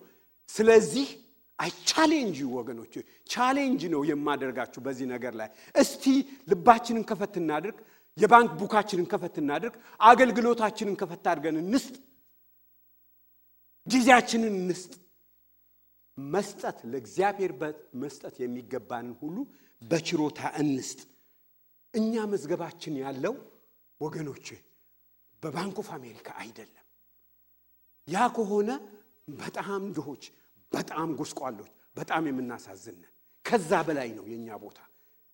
ስለዚህ 0.48 1.06
I 1.58 1.70
challenge 1.90 2.38
ወገኖች፣ 2.54 2.94
challenge 3.30 3.82
ነው 3.92 4.00
የማደርጋችሁ 4.08 4.80
በዚህ 4.86 5.06
ነገር 5.12 5.32
ላይ። 5.40 5.48
እስቲ 5.74 6.04
ልባችንን 6.50 7.04
ከፈት 7.10 7.34
እናድርግ፣ 7.42 7.76
የባንክ 8.18 8.50
book 8.60 8.75
ኣችንን 8.75 9.06
ከፈት 9.12 9.36
እናድርግ፣ 9.42 9.74
አገልግሎታችንን 10.00 10.96
ከፈት 11.00 11.24
አድርገን 11.32 11.56
እንስጥ፣ 11.62 11.94
ጊዜያችንን 13.86 14.54
እንስጥ። 14.60 14.92
መስጠት 16.18 16.78
ለእግዚአብሔር 16.90 17.52
መስጠት 18.02 18.34
የሚገባንን 18.42 19.14
ሁሉ 19.20 19.36
በችሮታ 19.82 20.40
እንስጥ። 20.62 21.00
እኛ 21.94 22.14
መዝገባችን 22.32 22.94
ያለው 23.02 23.34
ወገኖቼ 24.00 24.46
በ 25.42 25.54
Bank 25.54 25.76
of 25.82 25.88
America 25.96 26.28
አይደለም። 26.42 26.80
ያ 28.08 28.24
ከሆነ 28.36 28.70
በጣም 29.38 29.82
ድሆች፣ 29.96 30.24
በጣም 30.72 31.08
ጎስቋሎች፣ 31.18 31.68
በጣም 31.96 32.22
የምናሳዝንን 32.28 33.10
ከዛ 33.44 33.70
በላይ 33.86 34.08
ነው 34.16 34.24
የእኛ 34.30 34.48
ቦታ። 34.62 34.78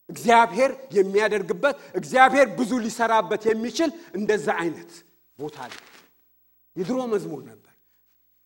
እግዚአብሔር 0.09 0.71
የሚያደርግበት 0.97 1.77
እግዚአብሔር 1.95 2.47
ብዙ 2.59 2.73
ሊሰራበት 2.85 3.43
የሚችል 3.51 3.91
እንደዛ 4.15 4.49
አይነት 4.63 4.93
ቦታ 5.39 5.57
አለ። 5.67 5.75
የድሮ 6.77 6.99
መዝሙር 7.13 7.43
ነበር። 7.51 7.70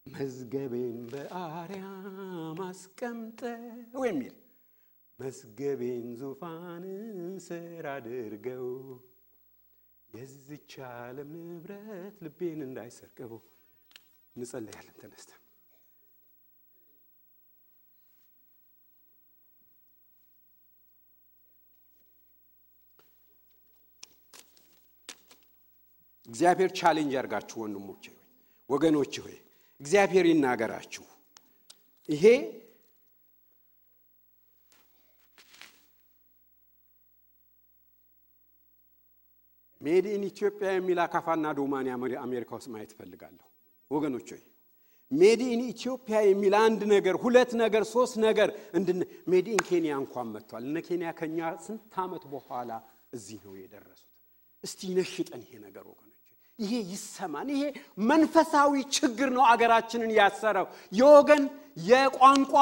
መዝገቤን 0.07 0.97
በአርያም 1.13 2.17
አስቀምጠው 2.65 4.03
የሚል 4.05 4.35
መዝገቤን 5.19 6.07
ዙፋን 6.21 6.85
ስር 7.45 7.87
አድርገው 7.93 8.67
የዚች 10.11 10.73
ዓለም 10.91 11.31
ንብረት 11.45 12.17
ልቤን 12.25 12.61
እንዳይሰርቀው። 12.67 13.33
እንጸለያለን 14.37 14.97
ተነስተን። 15.01 15.41
እግዚአብሔር 26.29 26.71
challenge 26.79 27.13
ያርጋችሁ 27.17 27.57
ወንድሞቼ 27.63 28.05
ሆይ 28.11 28.21
ወገኖች 28.71 29.15
ሆይ 29.25 29.37
እግዚአብሔር 29.81 30.27
ይናገራችሁ። 30.27 31.05
ይሄ 32.09 32.25
made 39.81 40.07
in 40.11 40.23
ኢትዮጵያ 40.29 40.69
የሚል 40.75 40.99
አካፋና 41.05 41.47
ዶማን 41.59 41.89
አሜሪካ 42.25 42.51
ውስጥ 42.59 42.69
ማየት 42.75 42.93
እፈልጋለሁ 42.95 43.47
ወገኖች 43.91 44.29
ሆይ 44.35 44.43
made 45.13 45.41
in 45.47 45.63
ኢትዮጵያ 45.67 46.17
የሚል 46.29 46.55
አንድ 46.61 46.81
ነገር 46.93 47.15
ሁለት 47.25 47.51
ነገር 47.63 47.83
ሶስት 47.93 48.15
ነገር 48.27 48.49
made 49.31 49.47
in 49.53 49.61
ኬንያ 49.69 49.93
እንኳን 50.03 50.29
መጥቷል። 50.35 50.63
እነ 50.69 50.79
ኬንያ 50.87 51.09
ከኛ 51.19 51.39
ስንት 51.67 51.95
ዓመት 52.05 52.25
በኋላ 52.33 52.71
እዚህ 53.13 53.39
ነው 53.47 53.55
የደረሱት። 53.61 54.11
እስቲ 54.65 54.81
ይነሽጠን 54.91 55.43
ይሄ 55.45 55.53
ነገር 55.67 55.85
ወገኖች፣ 55.93 56.24
ይሄ 56.59 56.73
ይሰማን። 56.91 57.49
ይሄ 57.53 57.63
መንፈሳዊ 58.11 58.73
ችግር 58.97 59.29
ነው 59.37 59.45
አገራችንን 59.53 60.11
ያሰረው። 60.19 60.67
የወገን 60.93 61.45
የቋንቋ 61.85 62.53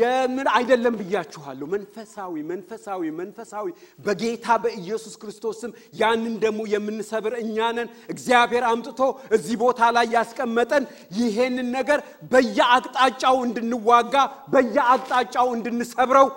የምን 0.00 0.48
አይደለም 0.52 0.94
ብያችኋለሁ። 1.00 1.66
መንፈሳዊ 1.72 2.34
መንፈሳዊ 2.50 3.02
መንፈሳዊ 3.20 3.66
በጌታ 3.98 4.46
በኢየሱስ 4.64 5.14
ክርስቶስም 5.22 5.70
ያንን 6.00 6.34
ደግሞ 6.44 6.60
የምንሰብር 6.74 7.34
እኛ 7.42 7.70
ነን። 7.78 7.88
እግዚአብሔር 8.14 8.66
አምጥቶ 8.70 9.00
እዚህ 9.36 9.56
ቦታ 9.62 9.90
ላይ 9.96 10.06
ያስቀመጠን 10.16 10.86
ይሄንን 11.18 11.68
ነገር 11.78 12.00
በየአቅጣጫው 12.32 13.38
እንድንዋጋ 13.48 14.14
በየአቅጣጫው 14.54 15.48
እንድንሰብረው 15.56 16.28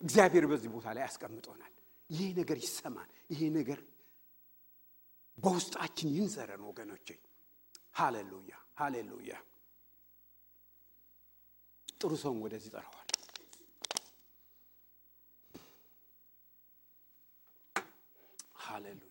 እግዚአብሔር 0.00 0.46
በዚህ 0.50 0.70
ቦታ 0.74 0.88
ላይ 0.96 1.02
ያስቀምጦናል። 1.06 1.72
ይሄ 2.10 2.26
ነገር 2.36 2.58
ይሰማን፣ 2.60 3.08
ይሄ 3.32 3.40
ነገር 3.56 3.78
በውስጣችን 5.38 6.12
ይንዘረን 6.14 6.62
ወገኖቼ። 6.68 7.08
ሃሌሉያ 7.94 8.52
ሃሌሉያ። 8.76 9.34
ጥሩ 12.00 12.12
ሰውን 12.22 12.40
ወደዚህ 12.44 12.70
ጠራዋል። 12.74 13.04
ሃሌሉያ 18.60 19.07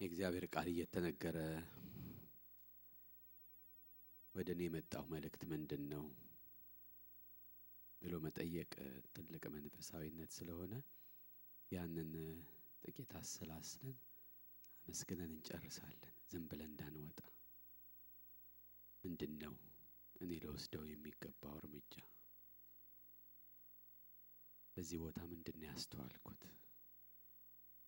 የእግዚአብሔር 0.00 0.44
ቃል 0.52 0.68
እየተነገረ 0.70 1.38
ወደ 4.34 4.48
እኔ 4.54 4.62
የመጣው 4.66 5.04
መልእክት 5.12 5.42
ምንድን 5.50 5.82
ነው 5.92 6.04
ብሎ 8.02 8.14
መጠየቅ 8.26 8.70
ትልቅ 9.14 9.42
መንፈሳዊነት 9.54 10.30
ስለሆነ 10.36 10.72
ያንን 11.72 12.12
ጥቂት 12.82 13.10
አሰላስለን 13.20 13.96
አመስግነን 14.86 15.34
እንጨርሳለን። 15.34 16.14
ዝም 16.30 16.46
ብለን 16.50 16.70
እንዳንወጣ 16.70 17.20
ምንድን 19.04 19.34
ነው 19.42 19.54
እኔ 20.16 20.30
ለወስደው 20.42 20.84
የሚገባው 20.88 21.54
እርምጃ? 21.60 21.92
በዚህ 24.76 24.98
ቦታ 25.04 25.20
ምንድን 25.30 25.56
ነው 25.60 25.68
ያስተዋልኩት? 25.70 26.42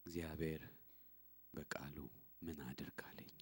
እግዚአብሔር 0.07 0.63
በቃሉ 1.55 1.97
ምን 2.43 2.59
አድርግ 2.67 3.01
አለኝ? 3.09 3.33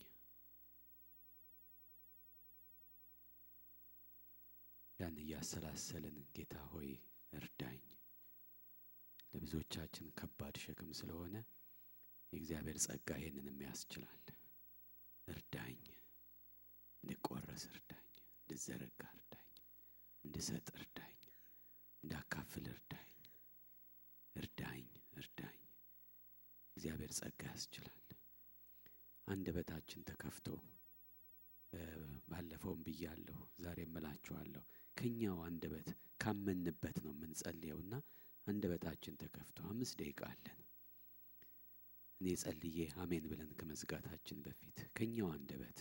ያን 5.01 5.17
እያሰላሰልን 5.23 6.17
ጌታ 6.35 6.55
ሆይ 6.73 6.91
እርዳኝ። 7.33 7.83
ለብዙዎቻችን 9.33 10.07
ከባድ 10.19 10.55
ሸክም 10.63 10.91
ስለሆነ 10.99 11.35
የእግዚአብሔር 12.33 12.79
ጸጋ 12.85 13.09
ይህንንም 13.19 13.59
ያስችላል። 13.67 14.25
እርዳኝ፣ 15.29 15.79
እንድቆረስ 17.05 17.63
እርዳኝ፣ 17.71 18.07
እንድዘረጋ 18.41 19.01
እርዳኝ፣ 19.15 19.49
እንድሰጥ 20.25 20.69
እርዳኝ፣ 20.77 21.17
እንዳካፍል 22.05 22.67
እርዳኝ፣ 22.73 23.11
እርዳኝ፣ 24.37 24.85
እርዳኝ። 25.17 25.59
እግዚአብሔር 26.77 27.13
ጸጋ 27.19 27.43
ያስችላል። 27.51 28.00
አንደበታችን 29.31 30.05
ተከፍቶ 30.09 30.47
ባለፈውም 32.31 32.81
ብያለሁ፣ 32.87 33.37
ዛሬ 33.65 33.79
እምላችኋለሁ 33.87 34.63
ከኛው 34.97 35.37
አንደበት 35.47 35.89
ካመንበት 36.23 36.97
ነው 37.05 37.13
የምንጸልየውና 37.15 37.93
አንደበታችን 38.47 39.19
ተከፍቶ 39.23 39.59
አምስት 39.71 39.95
ደቂቃ 40.01 40.21
አለን። 40.31 40.57
እኔ 42.21 42.35
ጸልዬ 42.43 42.79
አሜን 43.03 43.25
ብለን 43.31 43.51
ከመዝጋታችን 43.59 44.41
በፊት 44.47 44.79
ከኛው 44.97 45.29
አንደበት 45.37 45.79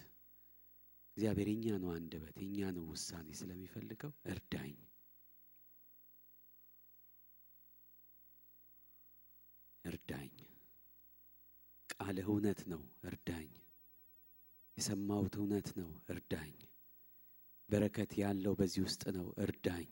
እግዚአብሔር 1.18 1.50
የኛ 1.54 1.68
ነው 1.84 1.92
አንደበት 1.96 2.36
የኛ 2.44 2.70
ነው 2.76 2.86
ውሳኔ 2.92 3.30
ስለሚፈልገው 3.40 4.12
እርዳኝ 4.34 4.76
ቃልህ 12.10 12.28
እውነት 12.28 12.60
ነው 12.72 12.80
እርዳኝ። 13.04 13.50
የሰማሁት 14.78 15.34
እውነት 15.38 15.68
ነው 15.80 15.90
እርዳኝ። 16.10 16.54
በረከት 17.70 18.12
ያለው 18.22 18.54
በዚህ 18.60 18.82
ውስጥ 18.86 19.04
ነው 19.18 19.28
እርዳኝ። 19.44 19.90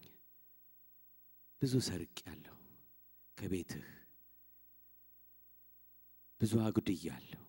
ብዙ 1.61 1.74
ሰርቅ 1.88 2.18
ያለሁ 2.26 2.55
ከቤትህ 3.38 3.86
ብዙ 6.41 6.53
አጉድያለሁ። 6.63 7.43